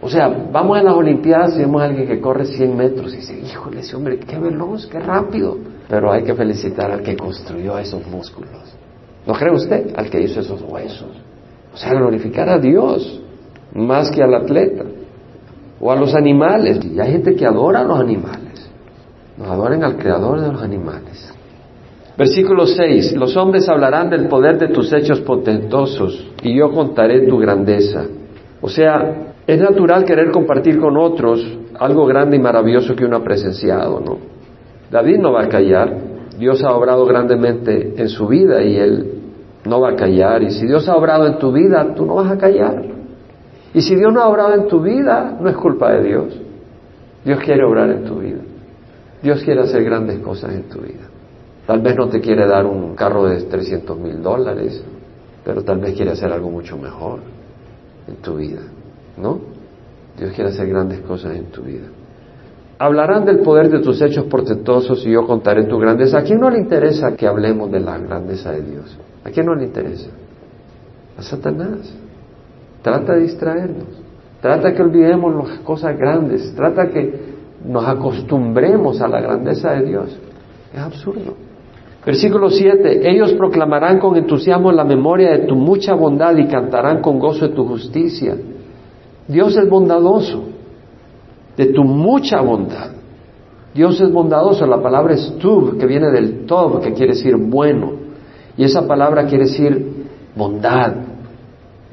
O 0.00 0.08
sea, 0.08 0.28
vamos 0.28 0.78
a 0.78 0.82
las 0.82 0.94
Olimpiadas 0.94 1.54
y 1.56 1.58
vemos 1.58 1.82
a 1.82 1.86
alguien 1.86 2.06
que 2.06 2.20
corre 2.20 2.44
100 2.44 2.76
metros 2.76 3.12
y 3.12 3.16
dice, 3.16 3.38
híjole, 3.38 3.80
ese 3.80 3.96
hombre, 3.96 4.18
qué 4.18 4.38
veloz, 4.38 4.86
qué 4.86 4.98
rápido. 5.00 5.56
Pero 5.88 6.12
hay 6.12 6.22
que 6.22 6.34
felicitar 6.34 6.90
al 6.90 7.02
que 7.02 7.16
construyó 7.16 7.78
esos 7.78 8.06
músculos. 8.06 8.50
¿No 9.26 9.34
cree 9.34 9.52
usted? 9.52 9.94
Al 9.96 10.08
que 10.08 10.20
hizo 10.20 10.40
esos 10.40 10.62
huesos. 10.62 11.10
O 11.74 11.76
sea, 11.76 11.92
glorificar 11.92 12.48
a 12.48 12.58
Dios 12.58 13.20
más 13.74 14.10
que 14.10 14.22
al 14.22 14.34
atleta. 14.34 14.84
O 15.80 15.90
a 15.90 15.96
los 15.96 16.14
animales. 16.14 16.78
Y 16.84 17.00
hay 17.00 17.12
gente 17.12 17.34
que 17.34 17.44
adora 17.44 17.80
a 17.80 17.84
los 17.84 17.98
animales. 17.98 18.45
Nos 19.38 19.48
adoren 19.48 19.84
al 19.84 19.96
creador 19.96 20.40
de 20.40 20.52
los 20.52 20.62
animales. 20.62 21.32
Versículo 22.16 22.66
6. 22.66 23.16
Los 23.16 23.36
hombres 23.36 23.68
hablarán 23.68 24.08
del 24.08 24.28
poder 24.28 24.58
de 24.58 24.68
tus 24.68 24.92
hechos 24.92 25.20
potentosos 25.20 26.32
y 26.42 26.56
yo 26.56 26.70
contaré 26.70 27.26
tu 27.26 27.38
grandeza. 27.38 28.06
O 28.62 28.68
sea, 28.68 29.34
es 29.46 29.60
natural 29.60 30.04
querer 30.04 30.30
compartir 30.30 30.80
con 30.80 30.96
otros 30.96 31.46
algo 31.78 32.06
grande 32.06 32.36
y 32.36 32.40
maravilloso 32.40 32.96
que 32.96 33.04
uno 33.04 33.18
ha 33.18 33.22
presenciado, 33.24 34.00
¿no? 34.00 34.18
David 34.90 35.18
no 35.18 35.32
va 35.32 35.44
a 35.44 35.48
callar. 35.48 35.94
Dios 36.38 36.62
ha 36.64 36.72
obrado 36.74 37.04
grandemente 37.04 37.94
en 37.96 38.08
su 38.08 38.26
vida 38.26 38.62
y 38.62 38.76
él 38.76 39.12
no 39.66 39.80
va 39.80 39.90
a 39.90 39.96
callar. 39.96 40.42
Y 40.42 40.50
si 40.50 40.66
Dios 40.66 40.88
ha 40.88 40.96
obrado 40.96 41.26
en 41.26 41.38
tu 41.38 41.52
vida, 41.52 41.94
tú 41.94 42.06
no 42.06 42.14
vas 42.14 42.30
a 42.30 42.38
callar. 42.38 42.82
Y 43.74 43.82
si 43.82 43.94
Dios 43.94 44.12
no 44.12 44.22
ha 44.22 44.28
obrado 44.28 44.54
en 44.54 44.68
tu 44.68 44.80
vida, 44.80 45.36
no 45.38 45.48
es 45.50 45.56
culpa 45.56 45.92
de 45.92 46.02
Dios. 46.02 46.40
Dios 47.24 47.40
quiere 47.40 47.64
obrar 47.64 47.90
en 47.90 48.04
tu 48.04 48.20
vida. 48.20 48.35
Dios 49.26 49.42
quiere 49.42 49.62
hacer 49.62 49.82
grandes 49.82 50.20
cosas 50.20 50.54
en 50.54 50.68
tu 50.68 50.78
vida. 50.78 51.02
Tal 51.66 51.80
vez 51.80 51.96
no 51.96 52.08
te 52.08 52.20
quiere 52.20 52.46
dar 52.46 52.64
un 52.64 52.94
carro 52.94 53.24
de 53.24 53.42
300 53.42 53.98
mil 53.98 54.22
dólares, 54.22 54.80
pero 55.44 55.64
tal 55.64 55.80
vez 55.80 55.96
quiere 55.96 56.12
hacer 56.12 56.30
algo 56.30 56.48
mucho 56.48 56.76
mejor 56.76 57.18
en 58.06 58.14
tu 58.22 58.36
vida, 58.36 58.60
¿no? 59.16 59.40
Dios 60.16 60.30
quiere 60.32 60.50
hacer 60.50 60.68
grandes 60.68 61.00
cosas 61.00 61.34
en 61.34 61.46
tu 61.46 61.62
vida. 61.62 61.88
Hablarán 62.78 63.24
del 63.24 63.40
poder 63.40 63.68
de 63.68 63.80
tus 63.80 64.00
hechos 64.00 64.26
portentosos 64.26 65.04
y 65.04 65.10
yo 65.10 65.26
contaré 65.26 65.64
tu 65.64 65.76
grandeza. 65.76 66.18
¿A 66.18 66.22
quién 66.22 66.38
no 66.38 66.48
le 66.48 66.60
interesa 66.60 67.16
que 67.16 67.26
hablemos 67.26 67.68
de 67.72 67.80
la 67.80 67.98
grandeza 67.98 68.52
de 68.52 68.62
Dios? 68.62 68.96
¿A 69.24 69.30
quién 69.30 69.46
no 69.46 69.56
le 69.56 69.64
interesa? 69.64 70.10
A 71.18 71.22
Satanás. 71.22 71.92
Trata 72.80 73.14
de 73.14 73.22
distraernos. 73.22 73.88
Trata 74.40 74.72
que 74.72 74.82
olvidemos 74.82 75.48
las 75.48 75.58
cosas 75.64 75.98
grandes. 75.98 76.54
Trata 76.54 76.88
que 76.90 77.35
nos 77.64 77.86
acostumbremos 77.86 79.00
a 79.00 79.08
la 79.08 79.20
grandeza 79.20 79.72
de 79.72 79.86
Dios. 79.86 80.18
Es 80.72 80.80
absurdo. 80.80 81.34
Versículo 82.04 82.50
7, 82.50 83.10
ellos 83.10 83.32
proclamarán 83.32 83.98
con 83.98 84.16
entusiasmo 84.16 84.70
la 84.70 84.84
memoria 84.84 85.32
de 85.32 85.38
tu 85.46 85.56
mucha 85.56 85.94
bondad 85.94 86.36
y 86.36 86.46
cantarán 86.46 87.00
con 87.00 87.18
gozo 87.18 87.48
de 87.48 87.54
tu 87.54 87.66
justicia. 87.66 88.36
Dios 89.26 89.56
es 89.56 89.68
bondadoso, 89.68 90.44
de 91.56 91.66
tu 91.66 91.82
mucha 91.82 92.40
bondad. 92.40 92.90
Dios 93.74 94.00
es 94.00 94.12
bondadoso, 94.12 94.66
la 94.66 94.80
palabra 94.80 95.14
es 95.14 95.36
tub, 95.38 95.78
que 95.78 95.86
viene 95.86 96.10
del 96.12 96.46
tov, 96.46 96.80
que 96.80 96.92
quiere 96.92 97.12
decir 97.12 97.36
bueno. 97.36 97.92
Y 98.56 98.64
esa 98.64 98.86
palabra 98.86 99.26
quiere 99.26 99.44
decir 99.44 100.06
bondad, 100.36 100.94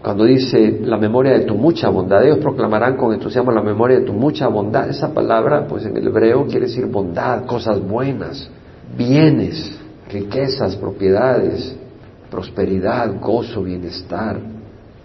cuando 0.04 0.26
dice 0.26 0.82
la 0.84 0.98
memoria 0.98 1.32
de 1.32 1.46
tu 1.46 1.56
mucha 1.56 1.88
bondad, 1.88 2.26
ellos 2.26 2.40
proclamarán 2.40 2.98
con 2.98 3.14
entusiasmo 3.14 3.54
la 3.54 3.62
memoria 3.62 4.00
de 4.00 4.06
tu 4.06 4.12
mucha 4.12 4.50
bondad. 4.50 4.90
Esa 4.90 5.14
palabra, 5.14 5.66
pues 5.66 5.86
en 5.86 5.96
el 5.96 6.06
hebreo 6.08 6.46
quiere 6.46 6.66
decir 6.66 6.88
bondad, 6.88 7.46
cosas 7.46 7.82
buenas, 7.82 8.50
bienes, 8.98 9.80
riquezas, 10.12 10.76
propiedades, 10.76 11.74
prosperidad, 12.30 13.18
gozo, 13.22 13.64
bienestar. 13.64 14.42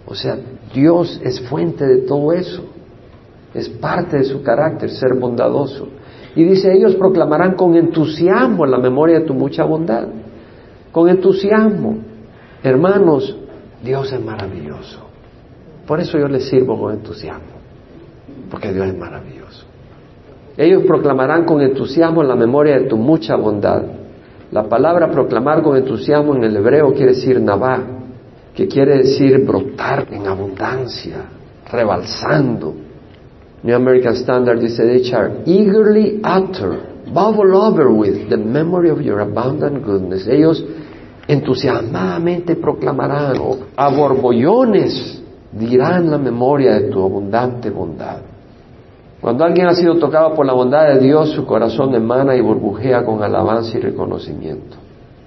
O 0.05 0.13
sea, 0.13 0.37
Dios 0.73 1.21
es 1.23 1.39
fuente 1.47 1.87
de 1.87 1.99
todo 1.99 2.33
eso. 2.33 2.65
Es 3.53 3.69
parte 3.69 4.17
de 4.17 4.25
su 4.25 4.43
carácter 4.43 4.89
ser 4.89 5.13
bondadoso. 5.17 5.87
Y 6.35 6.43
dice, 6.43 6.73
ellos 6.73 6.95
proclamarán 6.95 7.53
con 7.55 7.73
entusiasmo 7.75 8.65
la 8.65 8.77
memoria 8.77 9.19
de 9.19 9.25
tu 9.25 9.33
mucha 9.33 9.63
bondad. 9.63 10.09
Con 10.91 11.07
entusiasmo. 11.07 11.99
Hermanos, 12.61 13.33
Dios 13.83 14.11
es 14.11 14.23
maravilloso. 14.23 14.99
Por 15.87 15.99
eso 15.99 16.17
yo 16.17 16.27
les 16.27 16.47
sirvo 16.47 16.79
con 16.79 16.93
entusiasmo, 16.93 17.57
porque 18.51 18.71
Dios 18.71 18.87
es 18.87 18.97
maravilloso. 18.97 19.65
Ellos 20.57 20.83
proclamarán 20.85 21.45
con 21.45 21.61
entusiasmo 21.61 22.21
la 22.21 22.35
memoria 22.35 22.79
de 22.79 22.85
tu 22.85 22.97
mucha 22.97 23.35
bondad. 23.35 23.83
La 24.51 24.63
palabra 24.63 25.09
proclamar 25.09 25.63
con 25.63 25.77
entusiasmo 25.77 26.35
en 26.35 26.43
el 26.43 26.57
hebreo 26.57 26.93
quiere 26.93 27.13
decir 27.13 27.39
navá. 27.39 27.99
que 28.59 28.67
quiere 28.67 28.97
decir 28.97 29.45
brotar 29.45 30.05
en 30.11 30.27
abundancia, 30.27 31.15
rebalsando. 31.71 32.75
New 33.63 33.73
American 33.73 34.15
Standard 34.17 34.59
dice, 34.59 34.83
they 34.83 35.01
eagerly 35.45 36.19
utter, 36.21 37.03
bubble 37.13 37.55
over 37.55 37.89
with 37.89 38.29
the 38.29 38.35
memory 38.35 38.89
of 38.89 39.01
your 39.01 39.21
abundant 39.21 39.85
goodness. 39.85 40.27
Ellos 40.27 40.61
entusiasmadamente 41.29 42.55
proclamarán, 42.55 43.37
a 43.75 43.89
borbollones 43.89 45.21
dirán 45.51 46.09
la 46.09 46.17
memoria 46.17 46.73
de 46.73 46.89
tu 46.89 47.03
abundante 47.03 47.69
bondad. 47.69 48.17
Cuando 49.21 49.43
alguien 49.43 49.67
ha 49.67 49.75
sido 49.75 49.95
tocado 49.99 50.33
por 50.33 50.47
la 50.47 50.53
bondad 50.53 50.87
de 50.87 50.99
Dios, 50.99 51.29
su 51.29 51.45
corazón 51.45 51.93
emana 51.93 52.35
y 52.35 52.41
burbujea 52.41 53.05
con 53.05 53.21
alabanza 53.21 53.77
y 53.77 53.79
reconocimiento. 53.81 54.77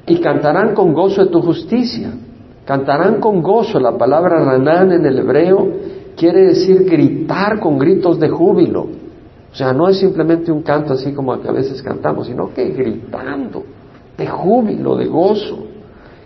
Y 0.07 0.19
cantarán 0.19 0.75
con 0.75 0.93
gozo 0.93 1.25
de 1.25 1.31
tu 1.31 1.41
justicia. 1.41 2.11
Cantarán 2.65 3.21
con 3.21 3.41
gozo. 3.41 3.79
La 3.79 3.97
palabra 3.97 4.43
ranán 4.45 4.91
en 4.91 5.07
el 5.07 5.19
hebreo 5.19 5.69
quiere 6.17 6.49
decir 6.49 6.85
gritar 6.85 7.61
con 7.61 7.79
gritos 7.79 8.19
de 8.19 8.29
júbilo. 8.29 8.89
O 9.53 9.55
sea, 9.55 9.73
no 9.73 9.89
es 9.89 9.99
simplemente 9.99 10.51
un 10.51 10.63
canto 10.63 10.95
así 10.95 11.13
como 11.13 11.41
que 11.41 11.49
a 11.49 11.53
veces 11.53 11.81
cantamos, 11.81 12.27
sino 12.27 12.53
que 12.53 12.71
gritando 12.71 13.63
de 14.19 14.27
júbilo, 14.27 14.97
de 14.97 15.07
gozo. 15.07 15.72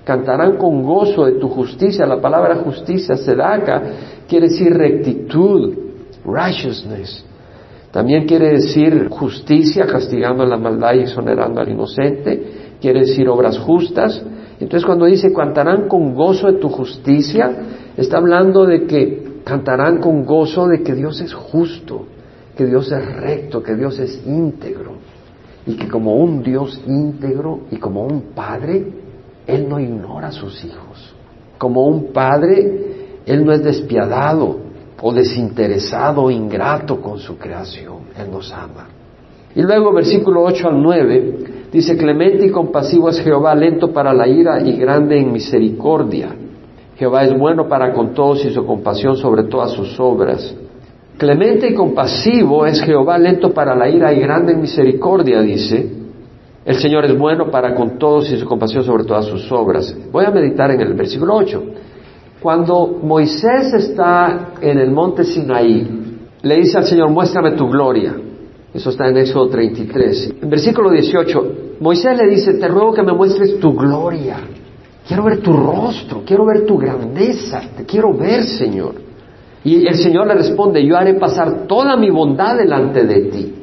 Cantarán 0.06 0.56
con 0.56 0.84
gozo 0.84 1.24
de 1.24 1.32
tu 1.32 1.48
justicia. 1.48 2.06
La 2.06 2.20
palabra 2.20 2.54
justicia, 2.58 3.16
sedaka, 3.16 3.82
quiere 4.28 4.46
decir 4.46 4.72
rectitud, 4.72 5.74
righteousness. 6.24 7.24
También 7.90 8.24
quiere 8.24 8.52
decir 8.52 9.08
justicia, 9.08 9.84
castigando 9.84 10.46
la 10.46 10.58
maldad 10.58 10.94
y 10.94 11.00
exonerando 11.00 11.60
al 11.60 11.70
inocente. 11.70 12.76
Quiere 12.80 13.00
decir 13.00 13.28
obras 13.28 13.58
justas. 13.58 14.22
Entonces 14.60 14.86
cuando 14.86 15.06
dice 15.06 15.32
cantarán 15.32 15.88
con 15.88 16.14
gozo 16.14 16.52
de 16.52 16.60
tu 16.60 16.68
justicia, 16.68 17.50
está 17.96 18.18
hablando 18.18 18.64
de 18.64 18.86
que 18.86 19.40
cantarán 19.42 19.98
con 19.98 20.24
gozo 20.24 20.68
de 20.68 20.84
que 20.84 20.94
Dios 20.94 21.20
es 21.20 21.34
justo, 21.34 22.06
que 22.56 22.64
Dios 22.64 22.92
es 22.92 23.12
recto, 23.16 23.60
que 23.60 23.74
Dios 23.74 23.98
es 23.98 24.24
íntegro. 24.24 24.92
Y 25.66 25.74
que 25.74 25.88
como 25.88 26.14
un 26.14 26.44
Dios 26.44 26.80
íntegro 26.86 27.62
y 27.72 27.78
como 27.78 28.06
un 28.06 28.34
padre, 28.36 29.05
Él 29.46 29.68
no 29.68 29.78
ignora 29.78 30.28
a 30.28 30.32
sus 30.32 30.64
hijos. 30.64 31.14
Como 31.58 31.86
un 31.86 32.12
padre, 32.12 33.22
Él 33.26 33.44
no 33.44 33.52
es 33.52 33.62
despiadado, 33.62 34.66
o 35.02 35.12
desinteresado 35.12 36.22
o 36.22 36.30
ingrato 36.30 37.00
con 37.00 37.18
su 37.18 37.36
creación. 37.38 37.98
Él 38.18 38.30
nos 38.30 38.52
ama. 38.52 38.88
Y 39.54 39.62
luego 39.62 39.92
versículo 39.92 40.42
8 40.42 40.68
al 40.68 40.82
9 40.82 41.34
dice, 41.72 41.96
clemente 41.96 42.46
y 42.46 42.50
compasivo 42.50 43.08
es 43.08 43.20
Jehová, 43.20 43.54
lento 43.54 43.92
para 43.92 44.12
la 44.12 44.28
ira 44.28 44.60
y 44.60 44.76
grande 44.76 45.18
en 45.18 45.32
misericordia. 45.32 46.28
Jehová 46.96 47.24
es 47.24 47.38
bueno 47.38 47.68
para 47.68 47.92
con 47.92 48.14
todos 48.14 48.44
y 48.44 48.50
su 48.50 48.64
compasión 48.64 49.16
sobre 49.16 49.44
todas 49.44 49.72
sus 49.72 49.98
obras. 50.00 50.54
Clemente 51.18 51.68
y 51.68 51.74
compasivo 51.74 52.66
es 52.66 52.82
Jehová, 52.82 53.18
lento 53.18 53.52
para 53.52 53.74
la 53.74 53.88
ira 53.88 54.12
y 54.12 54.20
grande 54.20 54.52
en 54.52 54.60
misericordia, 54.60 55.40
dice. 55.40 56.05
El 56.66 56.74
Señor 56.78 57.04
es 57.04 57.16
bueno 57.16 57.48
para 57.48 57.76
con 57.76 57.96
todos 57.96 58.28
y 58.32 58.36
su 58.36 58.44
compasión 58.44 58.82
sobre 58.82 59.04
todas 59.04 59.26
sus 59.26 59.50
obras. 59.52 59.96
Voy 60.10 60.24
a 60.24 60.32
meditar 60.32 60.68
en 60.72 60.80
el 60.80 60.94
versículo 60.94 61.36
8. 61.36 61.62
Cuando 62.42 62.98
Moisés 63.04 63.72
está 63.72 64.54
en 64.60 64.80
el 64.80 64.90
monte 64.90 65.22
Sinaí, 65.22 65.86
le 66.42 66.56
dice 66.56 66.78
al 66.78 66.84
Señor, 66.84 67.10
muéstrame 67.10 67.52
tu 67.52 67.68
gloria. 67.68 68.16
Eso 68.74 68.90
está 68.90 69.06
en 69.06 69.16
Éxodo 69.16 69.48
33. 69.48 70.34
En 70.42 70.50
versículo 70.50 70.90
18, 70.90 71.52
Moisés 71.78 72.18
le 72.18 72.26
dice, 72.26 72.54
te 72.54 72.66
ruego 72.66 72.92
que 72.92 73.02
me 73.04 73.12
muestres 73.12 73.60
tu 73.60 73.72
gloria. 73.72 74.38
Quiero 75.06 75.22
ver 75.22 75.38
tu 75.38 75.52
rostro, 75.52 76.22
quiero 76.26 76.44
ver 76.44 76.66
tu 76.66 76.76
grandeza, 76.76 77.62
te 77.76 77.84
quiero 77.84 78.12
ver, 78.12 78.42
Señor. 78.42 78.96
Y 79.62 79.86
el 79.86 79.94
Señor 79.94 80.26
le 80.26 80.34
responde, 80.34 80.84
yo 80.84 80.96
haré 80.96 81.14
pasar 81.14 81.68
toda 81.68 81.96
mi 81.96 82.10
bondad 82.10 82.56
delante 82.56 83.04
de 83.04 83.20
ti 83.30 83.55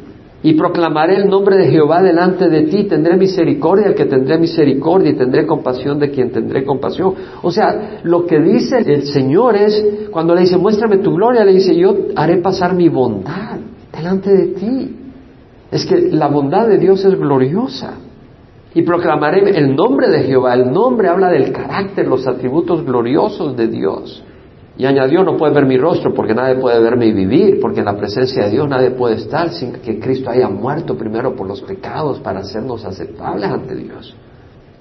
y 0.43 0.53
proclamaré 0.55 1.15
el 1.15 1.29
nombre 1.29 1.55
de 1.55 1.71
Jehová 1.71 2.03
delante 2.03 2.49
de 2.49 2.63
ti, 2.63 2.83
tendré 2.83 3.15
misericordia 3.15 3.95
que 3.95 4.05
tendré 4.05 4.37
misericordia 4.37 5.11
y 5.11 5.15
tendré 5.15 5.47
compasión 5.47 5.97
de 5.99 6.11
quien 6.11 6.31
tendré 6.31 6.65
compasión. 6.65 7.15
O 7.41 7.49
sea, 7.49 8.01
lo 8.03 8.25
que 8.25 8.39
dice 8.41 8.79
el 8.79 9.03
Señor 9.03 9.55
es, 9.55 9.85
cuando 10.11 10.35
le 10.35 10.41
dice, 10.41 10.57
muéstrame 10.57 10.97
tu 10.97 11.13
gloria, 11.13 11.45
le 11.45 11.53
dice, 11.53 11.73
yo 11.73 11.95
haré 12.17 12.37
pasar 12.37 12.75
mi 12.75 12.89
bondad 12.89 13.57
delante 13.95 14.33
de 14.33 14.47
ti. 14.47 14.95
Es 15.71 15.85
que 15.85 16.09
la 16.11 16.27
bondad 16.27 16.67
de 16.67 16.77
Dios 16.77 17.05
es 17.05 17.17
gloriosa. 17.17 17.93
Y 18.75 18.81
proclamaré 18.81 19.57
el 19.57 19.75
nombre 19.75 20.09
de 20.09 20.23
Jehová. 20.23 20.55
El 20.55 20.73
nombre 20.73 21.07
habla 21.07 21.29
del 21.29 21.53
carácter, 21.53 22.05
los 22.05 22.27
atributos 22.27 22.83
gloriosos 22.83 23.55
de 23.55 23.67
Dios. 23.67 24.23
Y 24.75 24.85
añadió, 24.85 25.23
no 25.23 25.37
puede 25.37 25.53
ver 25.53 25.65
mi 25.65 25.77
rostro 25.77 26.13
porque 26.13 26.33
nadie 26.33 26.55
puede 26.55 26.79
verme 26.79 27.05
y 27.05 27.13
vivir, 27.13 27.59
porque 27.61 27.79
en 27.79 27.85
la 27.85 27.95
presencia 27.95 28.45
de 28.45 28.51
Dios 28.51 28.67
nadie 28.67 28.91
puede 28.91 29.15
estar 29.15 29.49
sin 29.49 29.73
que 29.73 29.99
Cristo 29.99 30.31
haya 30.31 30.49
muerto 30.49 30.97
primero 30.97 31.35
por 31.35 31.47
los 31.47 31.61
pecados 31.61 32.19
para 32.19 32.39
hacernos 32.39 32.83
aceptables 32.83 33.49
ante 33.49 33.75
Dios. 33.75 34.15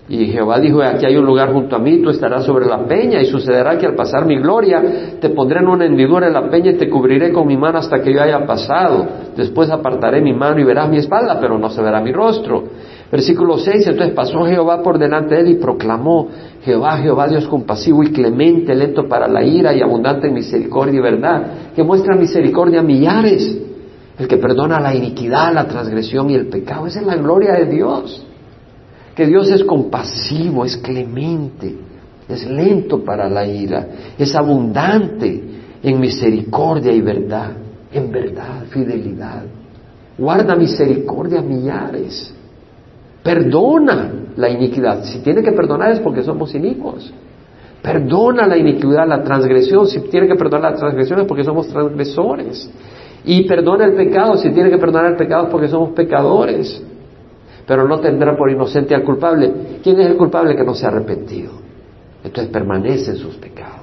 Y 0.08 0.26
Jehová 0.26 0.58
dijo, 0.58 0.82
aquí 0.82 1.06
hay 1.06 1.16
un 1.16 1.24
lugar 1.24 1.52
junto 1.52 1.76
a 1.76 1.78
mí, 1.78 2.02
tú 2.02 2.10
estarás 2.10 2.44
sobre 2.44 2.66
la 2.66 2.84
peña 2.86 3.20
y 3.20 3.26
sucederá 3.26 3.78
que 3.78 3.86
al 3.86 3.94
pasar 3.94 4.26
mi 4.26 4.36
gloria 4.36 4.82
te 5.20 5.30
pondré 5.30 5.60
en 5.60 5.68
una 5.68 5.84
hendidura 5.84 6.26
en 6.26 6.32
la 6.32 6.50
peña 6.50 6.72
y 6.72 6.76
te 6.76 6.90
cubriré 6.90 7.32
con 7.32 7.46
mi 7.46 7.56
mano 7.56 7.78
hasta 7.78 8.02
que 8.02 8.12
yo 8.12 8.20
haya 8.20 8.44
pasado. 8.44 9.06
Después 9.36 9.70
apartaré 9.70 10.20
mi 10.20 10.32
mano 10.32 10.58
y 10.58 10.64
verás 10.64 10.90
mi 10.90 10.98
espalda, 10.98 11.38
pero 11.40 11.56
no 11.56 11.70
se 11.70 11.80
verá 11.80 12.00
mi 12.00 12.12
rostro. 12.12 12.64
Versículo 13.12 13.58
6, 13.58 13.88
entonces 13.88 14.14
pasó 14.14 14.46
Jehová 14.46 14.82
por 14.82 14.98
delante 14.98 15.34
de 15.34 15.42
él 15.42 15.48
y 15.48 15.54
proclamó, 15.56 16.28
Jehová, 16.62 16.96
Jehová 16.96 17.28
Dios 17.28 17.46
compasivo 17.46 18.02
y 18.02 18.10
clemente, 18.10 18.74
lento 18.74 19.06
para 19.06 19.28
la 19.28 19.44
ira 19.44 19.74
y 19.74 19.82
abundante 19.82 20.28
en 20.28 20.32
misericordia 20.32 20.98
y 20.98 21.02
verdad, 21.02 21.46
que 21.76 21.82
muestra 21.82 22.16
misericordia 22.16 22.80
a 22.80 22.82
millares, 22.82 23.58
el 24.18 24.26
que 24.26 24.38
perdona 24.38 24.80
la 24.80 24.94
iniquidad, 24.94 25.52
la 25.52 25.66
transgresión 25.68 26.30
y 26.30 26.36
el 26.36 26.46
pecado. 26.46 26.86
Esa 26.86 27.00
es 27.00 27.06
la 27.06 27.16
gloria 27.16 27.52
de 27.52 27.66
Dios. 27.66 28.26
Que 29.14 29.26
Dios 29.26 29.50
es 29.50 29.62
compasivo, 29.62 30.64
es 30.64 30.78
clemente, 30.78 31.76
es 32.26 32.46
lento 32.46 33.04
para 33.04 33.28
la 33.28 33.46
ira, 33.46 33.88
es 34.18 34.34
abundante 34.34 35.42
en 35.82 36.00
misericordia 36.00 36.90
y 36.90 37.02
verdad, 37.02 37.50
en 37.92 38.10
verdad, 38.10 38.64
fidelidad. 38.70 39.42
Guarda 40.16 40.56
misericordia 40.56 41.40
a 41.40 41.42
millares 41.42 42.36
Perdona 43.22 44.12
la 44.36 44.48
iniquidad. 44.48 45.04
Si 45.04 45.20
tiene 45.20 45.42
que 45.42 45.52
perdonar 45.52 45.92
es 45.92 46.00
porque 46.00 46.22
somos 46.22 46.54
inicuos. 46.54 47.12
Perdona 47.82 48.46
la 48.46 48.56
iniquidad, 48.56 49.06
la 49.06 49.22
transgresión. 49.22 49.86
Si 49.86 50.00
tiene 50.00 50.26
que 50.26 50.34
perdonar 50.34 50.72
la 50.72 50.78
transgresión 50.78 51.20
es 51.20 51.26
porque 51.26 51.44
somos 51.44 51.68
transgresores. 51.68 52.70
Y 53.24 53.46
perdona 53.46 53.84
el 53.84 53.94
pecado. 53.94 54.36
Si 54.36 54.50
tiene 54.50 54.70
que 54.70 54.78
perdonar 54.78 55.12
el 55.12 55.16
pecado 55.16 55.44
es 55.44 55.50
porque 55.50 55.68
somos 55.68 55.90
pecadores. 55.90 56.82
Pero 57.66 57.86
no 57.86 58.00
tendrá 58.00 58.36
por 58.36 58.50
inocente 58.50 58.94
al 58.94 59.04
culpable. 59.04 59.52
¿Quién 59.82 60.00
es 60.00 60.06
el 60.08 60.16
culpable 60.16 60.56
que 60.56 60.64
no 60.64 60.74
se 60.74 60.86
ha 60.86 60.88
arrepentido? 60.88 61.52
Entonces 62.24 62.52
permanece 62.52 63.12
en 63.12 63.16
sus 63.16 63.36
pecados 63.36 63.81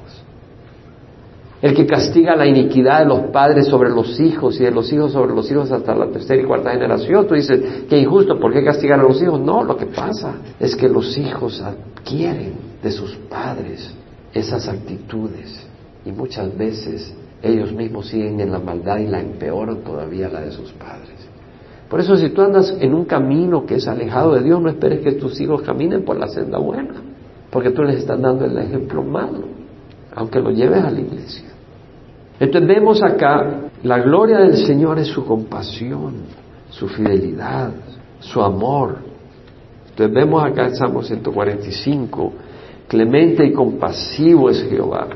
el 1.62 1.74
que 1.74 1.86
castiga 1.86 2.36
la 2.36 2.48
iniquidad 2.48 3.00
de 3.00 3.06
los 3.06 3.19
padres 3.32 3.67
sobre 3.67 3.89
los 3.89 4.19
hijos 4.19 4.60
y 4.60 4.63
de 4.63 4.72
los 4.72 4.91
hijos 4.93 5.12
sobre 5.12 5.34
los 5.34 5.52
hijos 5.52 5.72
hasta 5.72 5.93
la 5.93 6.08
tercera 6.08 6.41
y 6.41 6.45
cuarta 6.45 6.72
generación. 6.72 7.28
Tú 7.28 7.36
dices, 7.36 7.84
qué 7.89 8.00
injusto, 8.00 8.39
¿por 8.39 8.54
qué 8.54 8.63
castigar 8.63 9.00
a 9.00 9.04
los 9.04 9.22
hijos? 9.22 9.39
No, 9.39 9.63
lo 9.63 9.76
que 9.76 9.88
pasa 9.88 10.36
es 10.60 10.76
que 10.76 10.88
los 10.88 11.17
hijos 11.17 11.62
adquieren 11.62 12.54
de 12.82 12.91
sus 12.91 13.15
padres 13.30 13.93
esas 14.34 14.67
actitudes 14.69 15.67
y 16.06 16.12
muchas 16.12 16.56
veces 16.58 17.13
ellos 17.41 17.74
mismos 17.74 18.08
siguen 18.08 18.39
en 18.39 18.52
la 18.52 18.60
maldad 18.60 19.00
y 19.00 19.08
la 19.08 19.19
empeoran 19.19 19.78
todavía 19.78 20.30
la 20.30 20.41
de 20.41 20.52
sus 20.52 20.72
padres. 20.72 21.19
Por 21.89 22.00
eso 22.00 22.15
si 22.15 22.30
tú 22.30 22.41
andas 22.41 22.74
en 22.80 22.93
un 22.93 23.06
camino 23.06 23.65
que 23.65 23.76
es 23.76 23.88
alejado 23.88 24.36
de 24.36 24.43
Dios, 24.43 24.62
no 24.62 24.69
esperes 24.69 25.02
que 25.02 25.13
tus 25.13 25.41
hijos 25.41 25.63
caminen 25.63 26.06
por 26.06 26.17
la 26.17 26.28
senda 26.28 26.60
buena, 26.60 26.93
porque 27.50 27.72
tú 27.72 27.82
les 27.84 27.98
estás 27.98 28.22
dando 28.22 28.45
el 28.45 28.58
ejemplo 28.58 29.04
malo, 29.04 29.39
aunque 30.15 30.39
lo 30.39 30.52
lleves 30.52 30.84
a 30.84 30.91
la 30.91 31.00
iglesia. 31.00 31.48
Entonces 32.39 32.67
vemos 32.67 33.04
acá, 33.04 33.69
la 33.84 33.99
gloria 33.99 34.39
del 34.39 34.56
Señor 34.56 34.97
es 34.99 35.08
su 35.08 35.25
compasión, 35.25 36.13
su 36.69 36.88
fidelidad, 36.88 37.71
su 38.19 38.41
amor. 38.41 38.97
Entonces 39.89 40.15
vemos 40.15 40.43
acá 40.43 40.67
en 40.67 40.75
Salmo 40.75 41.04
145, 41.04 42.34
clemente 42.88 43.45
y 43.45 43.52
compasivo 43.52 44.49
es 44.49 44.63
Jehová. 44.69 45.08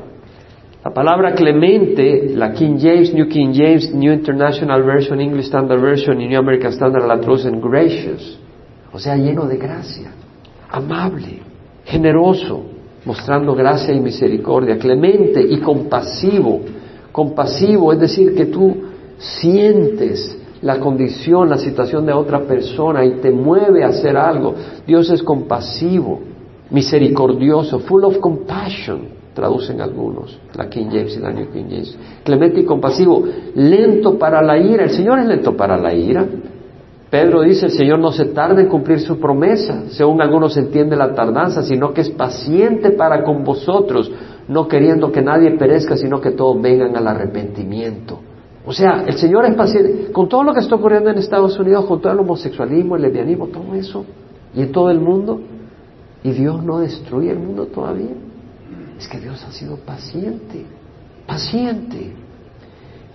La 0.84 0.92
palabra 0.92 1.32
clemente, 1.32 2.32
la 2.34 2.52
King 2.52 2.76
James, 2.78 3.14
New 3.14 3.26
King 3.26 3.54
James, 3.54 3.94
New 3.94 4.12
International 4.12 4.82
Version, 4.82 5.18
English 5.18 5.46
Standard 5.46 5.80
Version 5.80 6.20
y 6.20 6.28
New 6.28 6.38
American 6.38 6.72
Standard 6.72 7.06
la 7.06 7.18
traducen 7.18 7.58
gracious, 7.58 8.38
o 8.92 8.98
sea, 8.98 9.16
lleno 9.16 9.46
de 9.46 9.56
gracia, 9.56 10.10
amable, 10.70 11.40
generoso, 11.86 12.66
mostrando 13.06 13.54
gracia 13.54 13.94
y 13.94 14.00
misericordia, 14.00 14.76
clemente 14.76 15.42
y 15.42 15.58
compasivo, 15.60 16.60
compasivo, 17.14 17.92
es 17.92 18.00
decir, 18.00 18.34
que 18.34 18.46
tú 18.46 18.74
sientes 19.18 20.36
la 20.62 20.80
condición, 20.80 21.48
la 21.48 21.58
situación 21.58 22.04
de 22.06 22.12
otra 22.12 22.40
persona 22.40 23.04
y 23.04 23.20
te 23.20 23.30
mueve 23.30 23.84
a 23.84 23.88
hacer 23.90 24.16
algo. 24.16 24.52
Dios 24.84 25.08
es 25.10 25.22
compasivo, 25.22 26.18
misericordioso, 26.70 27.78
full 27.78 28.02
of 28.02 28.18
compassion. 28.18 29.22
traducen 29.32 29.80
algunos, 29.80 30.40
la 30.56 30.68
King 30.68 30.86
James 30.90 31.16
y 31.16 31.20
la 31.20 31.30
New 31.30 31.52
King 31.52 31.66
James. 31.70 31.96
Clemente 32.24 32.60
y 32.60 32.64
compasivo, 32.64 33.22
lento 33.54 34.18
para 34.18 34.42
la 34.42 34.58
ira. 34.58 34.82
El 34.82 34.90
Señor 34.90 35.20
es 35.20 35.26
lento 35.26 35.56
para 35.56 35.76
la 35.76 35.94
ira. 35.94 36.26
Pedro 37.10 37.42
dice, 37.42 37.66
el 37.66 37.72
Señor 37.72 38.00
no 38.00 38.10
se 38.10 38.24
tarda 38.24 38.60
en 38.60 38.66
cumplir 38.66 38.98
su 38.98 39.20
promesa, 39.20 39.84
según 39.90 40.20
algunos 40.20 40.56
entiende 40.56 40.96
la 40.96 41.14
tardanza, 41.14 41.62
sino 41.62 41.92
que 41.92 42.00
es 42.00 42.10
paciente 42.10 42.90
para 42.90 43.22
con 43.22 43.44
vosotros, 43.44 44.10
no 44.48 44.68
queriendo 44.68 45.10
que 45.10 45.22
nadie 45.22 45.52
perezca, 45.52 45.96
sino 45.96 46.20
que 46.20 46.32
todos 46.32 46.60
vengan 46.60 46.96
al 46.96 47.06
arrepentimiento. 47.06 48.20
O 48.66 48.72
sea, 48.72 49.04
el 49.06 49.14
Señor 49.14 49.44
es 49.44 49.54
paciente. 49.54 50.12
Con 50.12 50.28
todo 50.28 50.42
lo 50.42 50.54
que 50.54 50.60
está 50.60 50.74
ocurriendo 50.74 51.10
en 51.10 51.18
Estados 51.18 51.58
Unidos, 51.58 51.84
con 51.84 52.00
todo 52.00 52.12
el 52.12 52.20
homosexualismo, 52.20 52.96
el 52.96 53.02
lesbianismo, 53.02 53.48
todo 53.48 53.74
eso, 53.74 54.04
y 54.54 54.62
en 54.62 54.72
todo 54.72 54.90
el 54.90 55.00
mundo, 55.00 55.40
y 56.22 56.30
Dios 56.32 56.62
no 56.64 56.78
destruye 56.78 57.30
el 57.30 57.38
mundo 57.38 57.66
todavía. 57.66 58.14
Es 58.98 59.08
que 59.08 59.18
Dios 59.18 59.44
ha 59.46 59.52
sido 59.52 59.76
paciente, 59.76 60.64
paciente, 61.26 62.12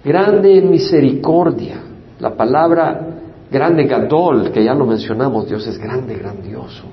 grande 0.03 0.59
en 0.59 0.69
misericordia. 0.69 1.81
La 2.19 2.35
palabra 2.35 3.19
grande 3.51 3.85
Gadol, 3.85 4.51
que 4.51 4.63
ya 4.63 4.73
lo 4.73 4.85
mencionamos, 4.85 5.47
Dios 5.47 5.65
es 5.67 5.77
grande, 5.79 6.15
grandioso, 6.15 6.83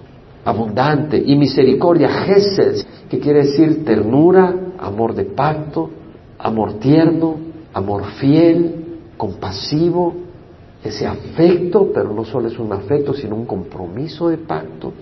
abundante 0.46 1.20
y 1.24 1.34
misericordia, 1.36 2.08
Gesed, 2.08 2.86
que 3.10 3.18
quiere 3.18 3.40
decir 3.40 3.84
ternura, 3.84 4.54
amor 4.78 5.14
de 5.14 5.24
pacto, 5.24 5.90
amor 6.38 6.74
tierno, 6.74 7.36
amor 7.74 8.04
fiel, 8.20 9.00
compasivo, 9.16 10.14
ese 10.84 11.04
afecto, 11.04 11.90
pero 11.92 12.12
no 12.12 12.24
solo 12.24 12.46
es 12.46 12.58
un 12.60 12.72
afecto, 12.72 13.12
sino 13.12 13.34
un 13.34 13.44
compromiso 13.44 14.28
de 14.28 14.38
pacto. 14.38 14.92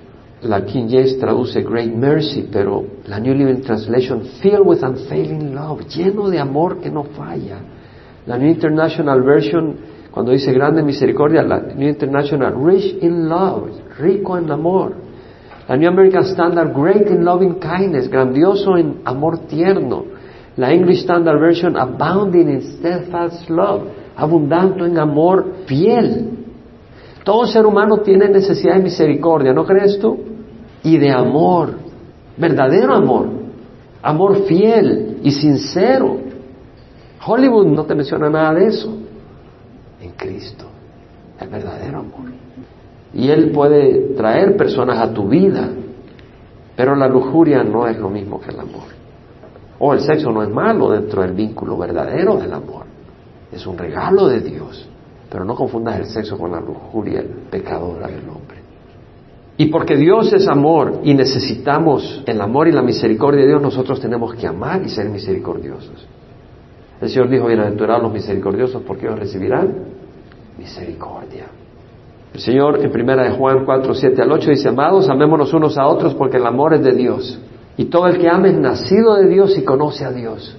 La 0.43 0.65
King 0.65 0.87
James 0.89 1.19
traduce 1.19 1.63
Great 1.63 1.93
Mercy, 1.95 2.49
pero 2.51 2.83
la 3.07 3.21
New 3.21 3.35
Living 3.35 3.61
Translation, 3.61 4.23
filled 4.41 4.65
with 4.65 4.83
unfailing 4.83 5.55
love, 5.55 5.87
lleno 5.89 6.31
de 6.31 6.39
amor 6.39 6.79
que 6.81 6.91
no 6.91 7.05
falla. 7.05 7.59
La 8.27 8.39
New 8.39 8.49
International 8.49 9.23
Version 9.23 9.77
cuando 10.11 10.31
dice 10.31 10.53
grande 10.53 10.81
misericordia, 10.83 11.43
la 11.43 11.59
New 11.59 11.89
International, 11.89 12.55
rich 12.65 13.03
in 13.03 13.29
love, 13.29 13.69
rico 13.99 14.39
en 14.39 14.49
amor. 14.49 15.04
La 15.69 15.77
New 15.77 15.89
American 15.89 16.25
Standard, 16.25 16.75
great 16.75 17.09
in 17.09 17.25
loving 17.25 17.59
kindness, 17.59 18.09
grandioso 18.09 18.77
en 18.77 19.01
amor 19.05 19.47
tierno. 19.47 20.05
La 20.57 20.73
English 20.73 21.01
Standard 21.03 21.41
Version, 21.41 21.77
abounding 21.77 22.49
in 22.49 22.79
steadfast 22.79 23.49
love, 23.49 23.89
abundante 24.17 24.85
en 24.85 24.99
amor 24.99 25.65
fiel. 25.67 26.31
Todo 27.25 27.47
ser 27.47 27.65
humano 27.65 27.99
tiene 27.99 28.29
necesidad 28.29 28.77
de 28.77 28.83
misericordia, 28.83 29.53
¿no 29.53 29.65
crees 29.65 29.99
tú? 29.99 30.19
Y 30.83 30.99
de 30.99 31.11
amor, 31.11 31.75
verdadero 32.37 32.95
amor, 32.95 33.29
amor 34.03 34.45
fiel 34.45 35.21
y 35.23 35.31
sincero. 35.31 36.19
Hollywood 37.27 37.67
no 37.69 37.85
te 37.85 37.95
menciona 37.95 38.29
nada 38.29 38.53
de 38.53 38.67
eso 38.67 38.95
en 40.03 40.11
Cristo, 40.11 40.67
el 41.41 41.49
verdadero 41.49 42.01
amor. 42.01 42.44
Y 43.15 43.29
Él 43.31 43.51
puede 43.53 44.15
traer 44.15 44.57
personas 44.57 44.99
a 44.99 45.13
tu 45.13 45.29
vida, 45.29 45.71
pero 46.77 46.97
la 46.97 47.07
lujuria 47.07 47.63
no 47.63 47.87
es 47.87 47.99
lo 47.99 48.11
mismo 48.11 48.41
que 48.41 48.51
el 48.51 48.61
amor. 48.61 48.95
O 49.79 49.93
el 49.93 50.01
sexo 50.01 50.33
no 50.33 50.43
es 50.43 50.51
malo 50.51 50.91
dentro 50.91 51.23
del 51.23 51.33
vínculo 51.33 51.77
verdadero 51.77 52.37
del 52.37 52.53
amor. 52.53 52.87
Es 53.53 53.67
un 53.67 53.79
regalo 53.79 54.27
de 54.27 54.41
Dios. 54.41 54.89
Pero 55.31 55.45
no 55.45 55.55
confundas 55.55 55.99
el 55.99 56.07
sexo 56.07 56.39
con 56.39 56.53
la 56.53 56.61
lujuria 56.61 57.25
pecadora 57.51 58.07
del 58.07 58.29
hombre. 58.29 58.59
Y 59.57 59.67
porque 59.67 59.97
Dios 59.97 60.33
es 60.33 60.49
amor 60.49 61.01
y 61.05 61.15
necesitamos 61.15 62.23
el 62.27 62.41
amor 62.41 62.67
y 62.67 62.73
la 62.73 62.83
misericordia 62.83 63.43
de 63.43 63.49
Dios, 63.49 63.63
nosotros 63.63 64.01
tenemos 64.01 64.35
que 64.35 64.47
amar 64.49 64.83
y 64.83 64.89
ser 64.89 65.09
misericordiosos. 65.09 66.07
El 67.01 67.09
Señor 67.09 67.29
dijo, 67.29 67.47
bienaventurados 67.47 68.03
los 68.03 68.13
misericordiosos 68.13 68.83
porque 68.83 69.07
ellos 69.07 69.19
recibirán 69.19 69.75
misericordia. 70.59 71.47
El 72.35 72.41
Señor 72.41 72.85
en 72.85 72.91
primera 72.91 73.23
de 73.23 73.31
Juan 73.31 73.65
4, 73.65 73.95
7 73.95 74.23
al 74.23 74.33
8 74.33 74.51
dice, 74.51 74.69
amados, 74.69 75.09
amémonos 75.09 75.55
unos 75.55 75.79
a 75.79 75.87
otros 75.87 76.15
porque 76.15 76.39
el 76.39 76.47
amor 76.47 76.75
es 76.75 76.83
de 76.83 76.93
Dios. 76.93 77.39
Y 77.77 77.85
todo 77.85 78.09
el 78.09 78.19
que 78.19 78.29
ama 78.29 78.49
es 78.49 78.59
nacido 78.59 79.15
de 79.15 79.29
Dios 79.29 79.57
y 79.57 79.63
conoce 79.63 80.05
a 80.05 80.11
Dios. 80.11 80.57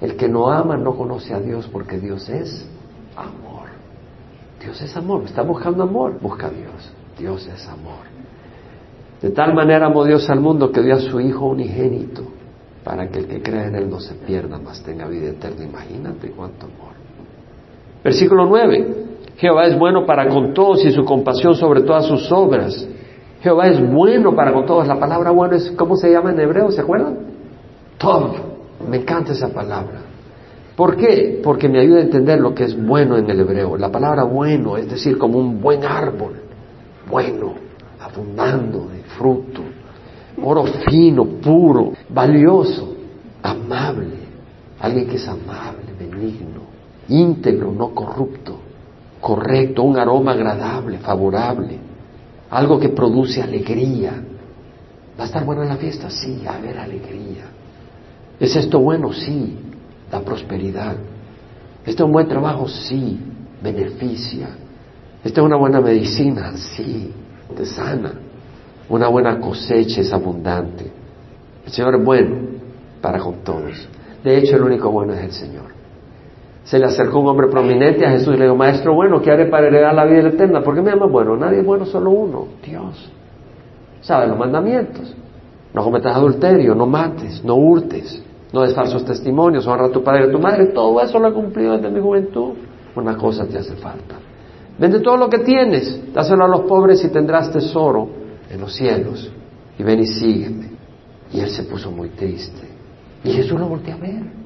El 0.00 0.16
que 0.16 0.26
no 0.26 0.50
ama 0.50 0.78
no 0.78 0.96
conoce 0.96 1.34
a 1.34 1.40
Dios 1.40 1.68
porque 1.70 1.98
Dios 1.98 2.26
es 2.30 2.66
amor. 3.14 3.68
Dios 4.58 4.80
es 4.80 4.96
amor. 4.96 5.24
¿Está 5.24 5.42
buscando 5.42 5.82
amor? 5.82 6.18
Busca 6.18 6.46
a 6.46 6.50
Dios. 6.50 6.92
Dios 7.18 7.46
es 7.46 7.68
amor. 7.68 8.06
De 9.20 9.30
tal 9.30 9.54
manera 9.54 9.86
amó 9.86 10.02
Dios 10.02 10.28
al 10.30 10.40
mundo 10.40 10.72
que 10.72 10.80
dio 10.80 10.94
a 10.94 11.00
su 11.00 11.20
Hijo 11.20 11.44
unigénito 11.44 12.22
para 12.82 13.08
que 13.08 13.18
el 13.18 13.26
que 13.26 13.42
crea 13.42 13.66
en 13.66 13.74
Él 13.74 13.90
no 13.90 14.00
se 14.00 14.14
pierda, 14.14 14.58
mas 14.58 14.82
tenga 14.82 15.06
vida 15.08 15.28
eterna. 15.28 15.62
Imagínate 15.62 16.30
cuánto 16.30 16.64
amor. 16.64 16.94
Versículo 18.02 18.46
9. 18.46 19.05
Jehová 19.36 19.66
es 19.66 19.78
bueno 19.78 20.06
para 20.06 20.28
con 20.28 20.54
todos 20.54 20.84
y 20.84 20.92
su 20.92 21.04
compasión 21.04 21.54
sobre 21.54 21.82
todas 21.82 22.06
sus 22.06 22.32
obras. 22.32 22.88
Jehová 23.42 23.68
es 23.68 23.92
bueno 23.92 24.34
para 24.34 24.52
con 24.52 24.64
todos. 24.64 24.86
La 24.86 24.98
palabra 24.98 25.30
bueno 25.30 25.56
es, 25.56 25.70
¿cómo 25.72 25.96
se 25.96 26.10
llama 26.10 26.30
en 26.30 26.40
hebreo? 26.40 26.70
¿Se 26.70 26.80
acuerdan? 26.80 27.18
Tov. 27.98 28.34
Me 28.88 28.98
encanta 28.98 29.32
esa 29.32 29.48
palabra. 29.48 30.00
¿Por 30.74 30.96
qué? 30.96 31.40
Porque 31.42 31.68
me 31.68 31.80
ayuda 31.80 31.98
a 31.98 32.02
entender 32.02 32.40
lo 32.40 32.54
que 32.54 32.64
es 32.64 32.86
bueno 32.86 33.16
en 33.16 33.28
el 33.28 33.40
hebreo. 33.40 33.76
La 33.76 33.90
palabra 33.90 34.24
bueno 34.24 34.76
es 34.76 34.88
decir, 34.88 35.18
como 35.18 35.38
un 35.38 35.60
buen 35.60 35.84
árbol. 35.84 36.34
Bueno, 37.10 37.54
abundando 38.00 38.88
de 38.88 39.02
fruto. 39.18 39.62
Oro 40.42 40.64
fino, 40.88 41.24
puro, 41.24 41.92
valioso, 42.08 42.94
amable. 43.42 44.16
Alguien 44.80 45.08
que 45.08 45.16
es 45.16 45.28
amable, 45.28 45.92
benigno, 45.98 46.60
íntegro, 47.08 47.72
no 47.72 47.94
corrupto 47.94 48.65
correcto, 49.26 49.82
un 49.82 49.98
aroma 49.98 50.30
agradable, 50.30 50.98
favorable, 50.98 51.76
algo 52.48 52.78
que 52.78 52.90
produce 52.90 53.42
alegría. 53.42 54.12
¿Va 55.18 55.24
a 55.24 55.26
estar 55.26 55.44
buena 55.44 55.64
la 55.64 55.76
fiesta? 55.76 56.08
Sí, 56.08 56.44
a 56.46 56.56
ver 56.60 56.78
alegría. 56.78 57.42
¿Es 58.38 58.54
esto 58.54 58.78
bueno? 58.78 59.12
Sí, 59.12 59.58
da 60.12 60.20
prosperidad. 60.20 60.94
¿Esto 61.84 62.04
es 62.04 62.06
un 62.06 62.12
buen 62.12 62.28
trabajo? 62.28 62.68
Sí, 62.68 63.18
beneficia. 63.60 64.46
¿Esto 65.24 65.40
es 65.40 65.44
una 65.44 65.56
buena 65.56 65.80
medicina? 65.80 66.52
Sí, 66.56 67.12
te 67.56 67.66
sana. 67.66 68.12
Una 68.88 69.08
buena 69.08 69.40
cosecha 69.40 70.02
es 70.02 70.12
abundante. 70.12 70.88
El 71.64 71.72
Señor 71.72 71.96
es 71.96 72.04
bueno 72.04 72.36
para 73.02 73.18
con 73.18 73.42
todos. 73.42 73.88
De 74.22 74.38
hecho, 74.38 74.54
el 74.54 74.62
único 74.62 74.88
bueno 74.88 75.14
es 75.14 75.24
el 75.24 75.32
Señor 75.32 75.75
se 76.66 76.80
le 76.80 76.86
acercó 76.86 77.20
un 77.20 77.28
hombre 77.28 77.46
prominente 77.46 78.04
a 78.04 78.10
Jesús 78.10 78.34
y 78.34 78.38
le 78.38 78.44
dijo, 78.44 78.56
Maestro 78.56 78.92
bueno, 78.92 79.22
¿qué 79.22 79.30
haré 79.30 79.46
para 79.46 79.68
heredar 79.68 79.94
la 79.94 80.04
vida 80.04 80.28
eterna? 80.28 80.62
¿Por 80.62 80.74
qué 80.74 80.82
me 80.82 80.90
llamas 80.90 81.12
bueno? 81.12 81.36
Nadie 81.36 81.60
es 81.60 81.64
bueno, 81.64 81.86
solo 81.86 82.10
uno, 82.10 82.48
Dios. 82.60 83.08
¿Sabe 84.00 84.26
los 84.26 84.36
mandamientos? 84.36 85.14
No 85.72 85.84
cometas 85.84 86.16
adulterio, 86.16 86.74
no 86.74 86.86
mates, 86.86 87.44
no 87.44 87.54
hurtes, 87.54 88.20
no 88.52 88.62
des 88.62 88.74
falsos 88.74 89.04
testimonios, 89.04 89.64
honra 89.68 89.86
a 89.86 89.90
tu 89.90 90.02
padre 90.02 90.24
y 90.24 90.28
a 90.28 90.32
tu 90.32 90.40
madre. 90.40 90.66
Todo 90.66 91.00
eso 91.00 91.20
lo 91.20 91.28
he 91.28 91.32
cumplido 91.32 91.76
desde 91.76 91.88
mi 91.88 92.00
juventud. 92.00 92.54
Una 92.96 93.16
cosa 93.16 93.46
te 93.46 93.58
hace 93.58 93.76
falta. 93.76 94.16
Vende 94.76 94.98
todo 94.98 95.16
lo 95.16 95.30
que 95.30 95.38
tienes, 95.38 96.12
dáselo 96.12 96.46
a 96.46 96.48
los 96.48 96.62
pobres 96.62 97.04
y 97.04 97.10
tendrás 97.10 97.52
tesoro 97.52 98.08
en 98.50 98.60
los 98.60 98.74
cielos. 98.74 99.30
Y 99.78 99.84
ven 99.84 100.00
y 100.00 100.06
sígueme. 100.06 100.70
Y 101.32 101.38
él 101.38 101.50
se 101.50 101.62
puso 101.62 101.92
muy 101.92 102.08
triste. 102.08 102.66
Y 103.22 103.30
Jesús 103.30 103.60
lo 103.60 103.68
volteó 103.68 103.94
a 103.94 103.98
ver. 103.98 104.45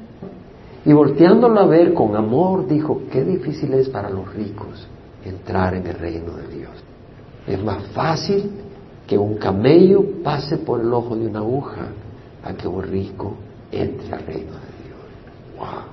Y 0.90 0.92
volteándolo 0.92 1.61
a 1.61 1.66
ver 1.66 1.94
con 1.94 2.16
amor, 2.16 2.66
dijo, 2.66 3.03
qué 3.12 3.22
difícil 3.22 3.72
es 3.74 3.88
para 3.88 4.11
los 4.11 4.35
ricos 4.35 4.88
entrar 5.24 5.74
en 5.74 5.87
el 5.87 5.94
reino 5.94 6.33
de 6.33 6.48
Dios. 6.48 6.72
Es 7.46 7.62
más 7.62 7.85
fácil 7.94 8.50
que 9.07 9.16
un 9.16 9.37
camello 9.37 10.05
pase 10.24 10.59
por 10.59 10.81
el 10.81 10.92
ojo 10.92 11.14
de 11.14 11.29
una 11.29 11.38
aguja 11.38 11.87
a 12.42 12.55
que 12.55 12.66
un 12.66 12.83
rico 12.83 13.37
entre 13.70 14.12
al 14.12 14.26
reino 14.26 14.50
de 14.50 14.72
Dios. 14.83 15.59
Wow. 15.59 15.85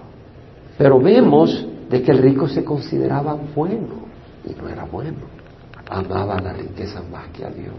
Pero 0.80 1.00
vemos 1.00 1.68
de 1.92 2.02
que 2.02 2.12
el 2.12 2.18
rico 2.18 2.48
se 2.48 2.66
consideraba 2.66 3.38
bueno 3.56 4.08
y 4.50 4.60
no 4.60 4.68
era 4.68 4.86
bueno. 4.86 5.20
Amaba 5.92 6.40
la 6.40 6.54
riqueza 6.54 7.04
más 7.12 7.28
que 7.28 7.46
a 7.46 7.52
Dios. 7.52 7.76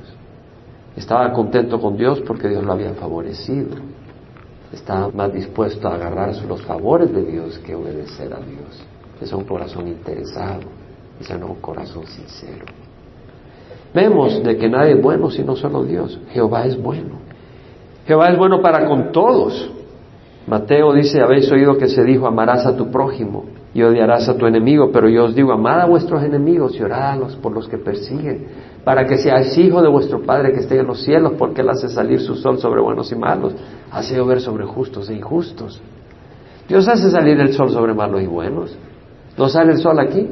Estaba 0.95 1.33
contento 1.33 1.81
con 1.81 1.97
Dios 1.97 2.21
porque 2.25 2.49
Dios 2.49 2.63
lo 2.63 2.75
había 2.75 2.95
favorecido 2.95 3.75
está 4.73 5.09
más 5.09 5.33
dispuesto 5.33 5.89
a 5.89 5.95
agarrar 5.95 6.35
los 6.47 6.63
favores 6.63 7.13
de 7.13 7.25
Dios 7.25 7.59
que 7.59 7.75
obedecer 7.75 8.33
a 8.33 8.41
Dios. 8.41 8.85
Es 9.21 9.33
un 9.33 9.45
corazón 9.45 9.89
interesado, 9.89 10.63
es 11.21 11.31
un 11.31 11.57
corazón 11.57 12.07
sincero. 12.07 12.67
Vemos 13.95 14.43
de 14.43 14.57
que 14.57 14.69
nadie 14.69 14.93
es 14.93 15.03
bueno 15.03 15.31
sino 15.31 15.57
solo 15.57 15.85
Dios. 15.85 16.21
Jehová 16.31 16.67
es 16.67 16.81
bueno. 16.81 17.19
Jehová 18.07 18.29
es 18.29 18.39
bueno 18.39 18.61
para 18.63 18.87
con 18.87 19.13
todos. 19.13 19.71
Mateo 20.47 20.95
dice, 20.95 21.21
habéis 21.21 21.51
oído 21.51 21.77
que 21.77 21.89
se 21.89 22.03
dijo, 22.05 22.27
amarás 22.27 22.65
a 22.65 22.75
tu 22.75 22.91
prójimo 22.91 23.45
y 23.75 23.83
odiarás 23.83 24.29
a 24.31 24.37
tu 24.37 24.47
enemigo, 24.47 24.91
pero 24.91 25.09
yo 25.09 25.25
os 25.25 25.35
digo, 25.35 25.53
amad 25.53 25.83
a 25.83 25.87
vuestros 25.87 26.23
enemigos 26.23 26.75
y 26.79 26.83
orad 26.83 27.19
por 27.43 27.53
los 27.53 27.69
que 27.69 27.77
persiguen, 27.77 28.47
para 28.89 29.05
que 29.05 29.19
seáis 29.19 29.55
hijo 29.59 29.83
de 29.83 29.89
vuestro 29.91 30.23
Padre 30.23 30.51
que 30.51 30.61
esté 30.61 30.81
en 30.81 30.87
los 30.87 31.03
cielos, 31.03 31.35
porque 31.37 31.61
Él 31.61 31.69
hace 31.69 31.91
salir 31.91 32.23
su 32.23 32.35
sol 32.37 32.59
sobre 32.59 32.81
buenos 32.81 33.13
y 33.13 33.17
malos, 33.17 33.53
hace 33.91 34.17
llover 34.17 34.41
sobre 34.41 34.65
justos 34.65 35.11
e 35.11 35.15
injustos. 35.15 35.79
Dios 36.67 36.89
hace 36.89 37.11
salir 37.11 37.39
el 37.39 37.53
sol 37.53 37.69
sobre 37.69 37.93
malos 37.93 38.23
y 38.23 38.27
buenos. 38.27 38.75
No 39.37 39.47
sale 39.51 39.73
el 39.73 39.79
sol 39.79 40.01
aquí 40.01 40.27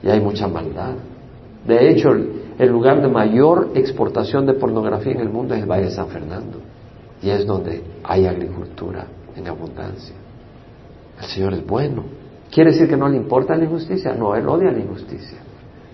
y 0.00 0.08
hay 0.08 0.20
mucha 0.20 0.46
maldad. 0.46 0.94
De 1.66 1.90
hecho, 1.90 2.10
el 2.56 2.68
lugar 2.68 3.02
de 3.02 3.08
mayor 3.08 3.72
exportación 3.74 4.46
de 4.46 4.52
pornografía 4.52 5.14
en 5.14 5.20
el 5.22 5.28
mundo 5.28 5.56
es 5.56 5.62
el 5.62 5.68
Valle 5.68 5.86
de 5.86 5.90
San 5.90 6.06
Fernando. 6.06 6.58
Y 7.20 7.30
es 7.30 7.44
donde 7.44 7.82
hay 8.04 8.26
agricultura 8.26 9.06
en 9.34 9.48
abundancia. 9.48 10.14
El 11.20 11.26
Señor 11.26 11.54
es 11.54 11.66
bueno. 11.66 12.04
¿Quiere 12.48 12.70
decir 12.70 12.88
que 12.88 12.96
no 12.96 13.08
le 13.08 13.16
importa 13.16 13.56
la 13.56 13.64
injusticia? 13.64 14.14
No, 14.14 14.36
Él 14.36 14.46
odia 14.46 14.70
la 14.70 14.78
injusticia. 14.78 15.38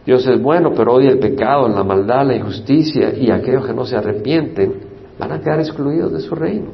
Dios 0.08 0.26
es 0.26 0.42
bueno, 0.42 0.72
pero 0.74 0.94
odia 0.94 1.10
el 1.10 1.18
pecado, 1.18 1.68
la 1.68 1.84
maldad, 1.84 2.28
la 2.28 2.34
injusticia 2.34 3.12
y 3.14 3.30
aquellos 3.30 3.66
que 3.66 3.74
no 3.74 3.84
se 3.84 3.94
arrepienten 3.94 4.72
van 5.18 5.32
a 5.32 5.38
quedar 5.38 5.60
excluidos 5.60 6.10
de 6.14 6.20
su 6.20 6.34
reino. 6.34 6.70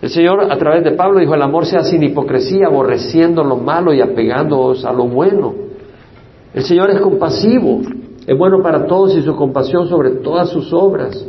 El 0.00 0.10
Señor 0.10 0.40
a 0.48 0.56
través 0.56 0.84
de 0.84 0.92
Pablo 0.92 1.18
dijo, 1.18 1.34
el 1.34 1.42
amor 1.42 1.66
sea 1.66 1.82
sin 1.82 2.04
hipocresía, 2.04 2.68
aborreciendo 2.68 3.42
lo 3.42 3.56
malo 3.56 3.92
y 3.92 4.00
apegándoos 4.00 4.84
a 4.84 4.92
lo 4.92 5.08
bueno. 5.08 5.54
El 6.54 6.62
Señor 6.62 6.90
es 6.90 7.00
compasivo, 7.00 7.80
es 8.24 8.38
bueno 8.38 8.62
para 8.62 8.86
todos 8.86 9.16
y 9.16 9.22
su 9.22 9.34
compasión 9.34 9.88
sobre 9.88 10.10
todas 10.10 10.48
sus 10.48 10.72
obras. 10.72 11.26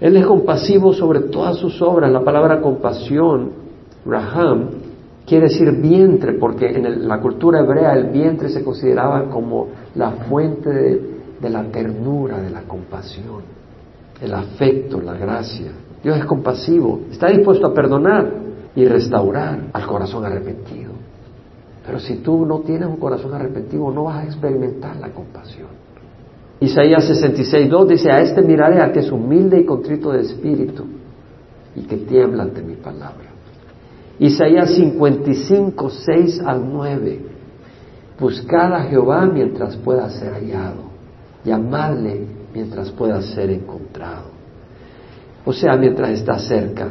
Él 0.00 0.16
es 0.16 0.26
compasivo 0.26 0.92
sobre 0.92 1.20
todas 1.20 1.56
sus 1.56 1.80
obras. 1.80 2.10
La 2.10 2.24
palabra 2.24 2.60
compasión, 2.60 3.52
raham, 4.04 4.70
quiere 5.32 5.48
decir 5.48 5.72
vientre, 5.72 6.34
porque 6.34 6.66
en 6.66 7.08
la 7.08 7.18
cultura 7.18 7.60
hebrea 7.60 7.94
el 7.94 8.10
vientre 8.10 8.50
se 8.50 8.62
consideraba 8.62 9.30
como 9.30 9.68
la 9.94 10.10
fuente 10.10 10.68
de, 11.40 11.48
la 11.48 11.64
ternura, 11.70 12.38
de 12.38 12.50
la 12.50 12.60
compasión, 12.64 13.40
el 14.20 14.34
afecto, 14.34 15.00
la 15.00 15.14
gracia. 15.14 15.72
Dios 16.04 16.18
es 16.18 16.26
compasivo, 16.26 17.00
está 17.10 17.28
dispuesto 17.28 17.68
a 17.68 17.72
perdonar 17.72 18.30
y 18.76 18.84
restaurar 18.84 19.70
al 19.72 19.86
corazón 19.86 20.22
arrepentido. 20.26 20.92
Pero 21.86 21.98
si 21.98 22.16
tú 22.16 22.44
no 22.44 22.58
tienes 22.58 22.88
un 22.88 22.98
corazón 22.98 23.32
arrepentido, 23.32 23.90
no 23.90 24.04
vas 24.04 24.24
a 24.24 24.26
experimentar 24.26 24.96
la 24.96 25.12
compasión. 25.12 25.68
Isaías 26.60 27.10
66.2 27.10 27.86
dice, 27.86 28.10
a 28.10 28.20
este 28.20 28.42
miraré 28.42 28.82
a 28.82 28.92
que 28.92 28.98
es 28.98 29.10
humilde 29.10 29.58
y 29.58 29.64
contrito 29.64 30.12
de 30.12 30.20
espíritu 30.20 30.84
y 31.74 31.84
que 31.84 31.96
tiembla 31.96 32.42
ante 32.42 32.60
mi 32.60 32.74
palabra. 32.74 33.31
Isaías 34.18 34.74
55, 34.74 35.90
6 35.90 36.40
al 36.44 36.72
9. 36.72 37.20
Buscad 38.20 38.74
a 38.74 38.82
Jehová 38.84 39.26
mientras 39.26 39.76
pueda 39.76 40.08
ser 40.10 40.34
hallado, 40.34 40.82
llamadle 41.44 42.26
mientras 42.54 42.90
pueda 42.90 43.20
ser 43.22 43.50
encontrado. 43.50 44.30
O 45.44 45.52
sea, 45.52 45.76
mientras 45.76 46.10
está 46.10 46.38
cerca. 46.38 46.88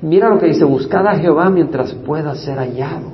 Mira 0.00 0.28
lo 0.28 0.38
que 0.38 0.46
dice, 0.46 0.64
buscad 0.64 1.06
a 1.06 1.16
Jehová 1.16 1.48
mientras 1.50 1.92
pueda 1.92 2.34
ser 2.34 2.58
hallado. 2.58 3.12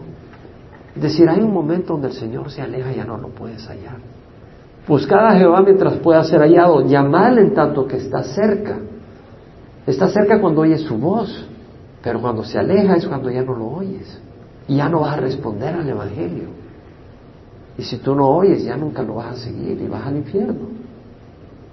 Es 0.97 1.03
decir, 1.03 1.29
hay 1.29 1.40
un 1.40 1.53
momento 1.53 1.92
donde 1.92 2.09
el 2.09 2.14
Señor 2.14 2.51
se 2.51 2.62
aleja 2.62 2.92
y 2.92 2.97
ya 2.97 3.05
no 3.05 3.18
lo 3.18 3.29
puedes 3.29 3.66
hallar. 3.68 3.99
Buscad 4.87 5.27
a 5.27 5.37
Jehová 5.37 5.61
mientras 5.61 5.97
pueda 5.97 6.25
ser 6.25 6.40
hallado, 6.40 6.81
llamadle 6.87 7.42
en 7.42 7.55
tanto 7.55 7.87
que 7.87 7.99
está 7.99 8.23
cerca. 8.23 8.79
Está 9.87 10.09
cerca 10.09 10.40
cuando 10.40 10.62
oyes 10.62 10.81
su 10.81 10.97
voz, 10.97 11.47
pero 12.02 12.20
cuando 12.20 12.44
se 12.44 12.58
aleja 12.58 12.96
es 12.96 13.06
cuando 13.06 13.30
ya 13.30 13.42
no 13.42 13.54
lo 13.54 13.66
oyes. 13.66 14.20
Y 14.68 14.76
ya 14.76 14.88
no 14.88 15.00
vas 15.00 15.14
a 15.14 15.20
responder 15.20 15.74
al 15.74 15.88
Evangelio. 15.88 16.48
Y 17.76 17.82
si 17.82 17.98
tú 17.98 18.14
no 18.14 18.28
oyes, 18.28 18.64
ya 18.64 18.76
nunca 18.76 19.02
lo 19.02 19.14
vas 19.14 19.34
a 19.34 19.37
seguir 19.37 19.80
y 19.80 19.87
vas 19.87 20.06
al 20.06 20.16
infierno. 20.16 20.68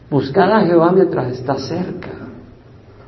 Buscad 0.10 0.52
a 0.52 0.62
Jehová 0.62 0.92
mientras 0.92 1.34
está 1.34 1.56
cerca. 1.56 2.12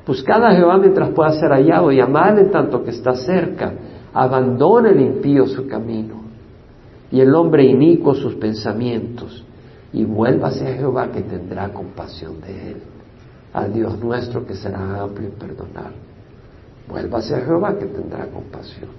Buscad 0.06 0.44
a 0.44 0.52
Jehová 0.52 0.78
mientras 0.78 1.10
pueda 1.10 1.32
ser 1.32 1.52
hallado, 1.52 1.92
llamadle 1.92 2.42
en 2.42 2.52
tanto 2.52 2.84
que 2.84 2.92
está 2.92 3.16
cerca. 3.16 3.74
Abandone 4.14 4.90
el 4.90 5.02
impío 5.02 5.48
su 5.48 5.68
camino 5.68 6.28
y 7.12 7.22
el 7.22 7.34
hombre 7.36 7.66
inicuo 7.66 8.16
sus 8.16 8.36
pensamientos 8.36 9.44
y 9.94 10.04
vuélvase 10.04 10.68
a 10.68 10.76
Jehová 10.76 11.12
que 11.12 11.22
tendrá 11.22 11.70
compasión 11.70 12.42
de 12.42 12.72
él, 12.72 12.78
al 13.54 13.74
Dios 13.74 13.98
nuestro 14.00 14.46
que 14.46 14.56
será 14.56 15.02
amplio 15.02 15.30
en 15.30 15.36
perdonar. 15.36 15.92
Vuélvase 16.98 17.36
a 17.36 17.42
Jehová 17.42 17.78
que 17.78 17.86
tendrá 17.86 18.26
compasión. 18.26 18.90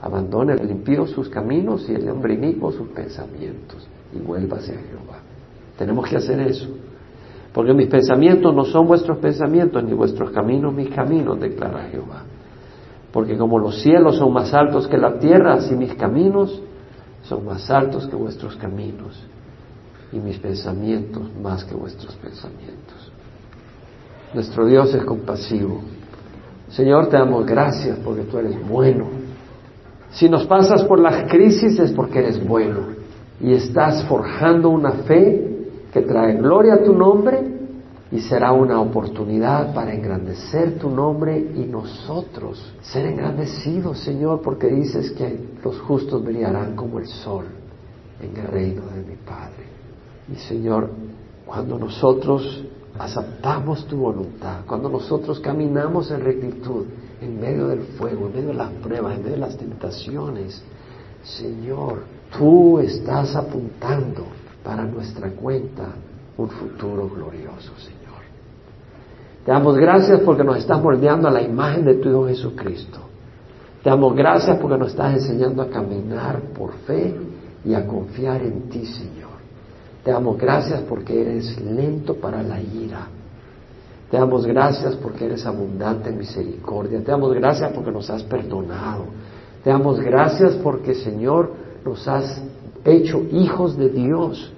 Abandone 0.00 0.54
el 0.54 0.68
impío 0.68 1.06
sus 1.06 1.28
caminos 1.28 1.88
y 1.88 1.94
el 1.94 2.08
hombre 2.08 2.34
inicuo 2.34 2.72
sus 2.72 2.88
pensamientos 2.88 3.86
y 4.12 4.18
vuélvase 4.18 4.72
a 4.72 4.78
Jehová. 4.78 5.18
Tenemos 5.78 6.08
que 6.08 6.16
hacer 6.16 6.40
eso. 6.40 6.68
Porque 7.52 7.72
mis 7.72 7.88
pensamientos 7.88 8.52
no 8.52 8.64
son 8.64 8.88
vuestros 8.88 9.18
pensamientos, 9.18 9.82
ni 9.84 9.92
vuestros 9.92 10.32
caminos 10.32 10.74
mis 10.74 10.90
caminos, 10.90 11.38
declara 11.38 11.84
Jehová. 11.84 12.24
Porque 13.12 13.38
como 13.38 13.60
los 13.60 13.80
cielos 13.80 14.16
son 14.16 14.32
más 14.32 14.52
altos 14.52 14.88
que 14.88 14.98
la 14.98 15.18
tierra, 15.20 15.54
así 15.54 15.76
mis 15.76 15.94
caminos 15.94 16.60
son 17.22 17.44
más 17.44 17.70
altos 17.70 18.08
que 18.08 18.16
vuestros 18.16 18.56
caminos 18.56 19.22
y 20.12 20.18
mis 20.18 20.38
pensamientos 20.38 21.22
más 21.40 21.64
que 21.64 21.74
vuestros 21.74 22.14
pensamientos. 22.16 23.12
Nuestro 24.34 24.66
Dios 24.66 24.92
es 24.94 25.04
compasivo. 25.04 25.80
Señor, 26.70 27.08
te 27.08 27.16
damos 27.16 27.46
gracias 27.46 27.98
porque 28.04 28.22
tú 28.22 28.38
eres 28.38 28.56
bueno. 28.68 29.06
Si 30.10 30.28
nos 30.28 30.46
pasas 30.46 30.84
por 30.84 31.00
las 31.00 31.30
crisis 31.30 31.78
es 31.78 31.92
porque 31.92 32.18
eres 32.20 32.46
bueno 32.46 32.80
y 33.40 33.52
estás 33.52 34.04
forjando 34.04 34.70
una 34.70 34.92
fe 34.92 35.48
que 35.92 36.02
trae 36.02 36.34
gloria 36.34 36.74
a 36.74 36.82
tu 36.82 36.92
nombre 36.92 37.58
y 38.10 38.20
será 38.20 38.52
una 38.52 38.80
oportunidad 38.80 39.74
para 39.74 39.94
engrandecer 39.94 40.78
tu 40.78 40.88
nombre 40.90 41.38
y 41.38 41.60
nosotros 41.60 42.74
ser 42.80 43.06
engrandecidos, 43.06 43.98
Señor, 43.98 44.40
porque 44.40 44.68
dices 44.68 45.10
que 45.12 45.38
los 45.62 45.78
justos 45.80 46.24
brillarán 46.24 46.74
como 46.74 46.98
el 46.98 47.06
sol 47.06 47.44
en 48.20 48.36
el 48.36 48.46
reino 48.46 48.82
de 48.86 49.02
mi 49.02 49.16
Padre. 49.16 49.66
Y 50.32 50.36
Señor, 50.36 50.90
cuando 51.46 51.78
nosotros 51.78 52.64
aceptamos 52.98 53.86
tu 53.86 53.96
voluntad, 53.96 54.60
cuando 54.66 54.88
nosotros 54.88 55.40
caminamos 55.40 56.10
en 56.10 56.20
rectitud, 56.20 56.86
en 57.20 57.40
medio 57.40 57.68
del 57.68 57.82
fuego, 57.98 58.26
en 58.26 58.32
medio 58.34 58.48
de 58.48 58.54
las 58.54 58.70
pruebas, 58.82 59.16
en 59.16 59.22
medio 59.22 59.36
de 59.36 59.40
las 59.40 59.56
tentaciones, 59.56 60.62
Señor, 61.22 62.02
tú 62.36 62.78
estás 62.78 63.34
apuntando 63.36 64.24
para 64.64 64.84
nuestra 64.84 65.30
cuenta 65.30 65.86
un 66.36 66.48
futuro 66.48 67.08
glorioso, 67.08 67.72
Señor. 67.78 67.98
Te 69.44 69.52
damos 69.52 69.76
gracias 69.76 70.20
porque 70.20 70.44
nos 70.44 70.58
estás 70.58 70.82
moldeando 70.82 71.28
a 71.28 71.30
la 71.30 71.42
imagen 71.42 71.84
de 71.84 71.94
tu 71.94 72.08
Hijo 72.08 72.26
Jesucristo. 72.28 72.98
Te 73.82 73.90
damos 73.90 74.14
gracias 74.14 74.58
porque 74.58 74.76
nos 74.76 74.88
estás 74.88 75.14
enseñando 75.14 75.62
a 75.62 75.68
caminar 75.68 76.40
por 76.56 76.72
fe 76.86 77.14
y 77.64 77.74
a 77.74 77.86
confiar 77.86 78.42
en 78.42 78.68
ti, 78.68 78.84
Señor. 78.86 79.27
Te 80.08 80.12
damos 80.12 80.38
gracias 80.38 80.80
porque 80.88 81.20
eres 81.20 81.60
lento 81.60 82.14
para 82.14 82.42
la 82.42 82.58
ira. 82.62 83.08
Te 84.10 84.16
damos 84.16 84.46
gracias 84.46 84.96
porque 84.96 85.26
eres 85.26 85.44
abundante 85.44 86.08
en 86.08 86.16
misericordia. 86.16 87.04
Te 87.04 87.10
damos 87.10 87.34
gracias 87.34 87.70
porque 87.74 87.90
nos 87.90 88.08
has 88.08 88.22
perdonado. 88.22 89.04
Te 89.62 89.68
damos 89.68 90.00
gracias 90.00 90.54
porque, 90.62 90.94
Señor, 90.94 91.52
nos 91.84 92.08
has 92.08 92.42
hecho 92.86 93.22
hijos 93.30 93.76
de 93.76 93.90
Dios. 93.90 94.50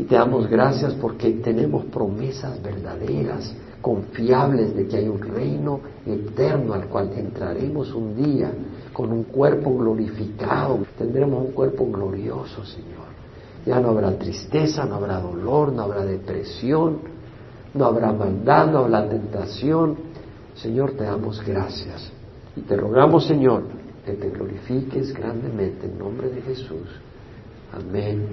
Y 0.00 0.02
te 0.02 0.16
damos 0.16 0.48
gracias 0.48 0.94
porque 0.94 1.30
tenemos 1.30 1.84
promesas 1.84 2.60
verdaderas, 2.60 3.54
confiables 3.80 4.74
de 4.74 4.88
que 4.88 4.96
hay 4.96 5.06
un 5.06 5.20
reino 5.20 5.78
eterno 6.04 6.74
al 6.74 6.86
cual 6.86 7.12
entraremos 7.14 7.94
un 7.94 8.16
día 8.16 8.50
con 8.92 9.12
un 9.12 9.22
cuerpo 9.22 9.78
glorificado. 9.78 10.80
Tendremos 10.98 11.46
un 11.46 11.52
cuerpo 11.52 11.88
glorioso, 11.88 12.64
Señor. 12.64 13.01
Ya 13.64 13.78
no 13.80 13.90
habrá 13.90 14.18
tristeza, 14.18 14.84
no 14.84 14.96
habrá 14.96 15.20
dolor, 15.20 15.72
no 15.72 15.82
habrá 15.82 16.04
depresión, 16.04 16.98
no 17.74 17.84
habrá 17.84 18.12
maldad, 18.12 18.70
no 18.70 18.78
habrá 18.78 19.08
tentación. 19.08 19.96
Señor, 20.54 20.92
te 20.92 21.04
damos 21.04 21.44
gracias. 21.44 22.10
Y 22.56 22.62
te 22.62 22.76
rogamos, 22.76 23.26
Señor, 23.26 23.62
que 24.04 24.12
te 24.12 24.30
glorifiques 24.30 25.14
grandemente 25.14 25.86
en 25.86 25.98
nombre 25.98 26.28
de 26.28 26.42
Jesús. 26.42 26.88
Amén. 27.72 28.26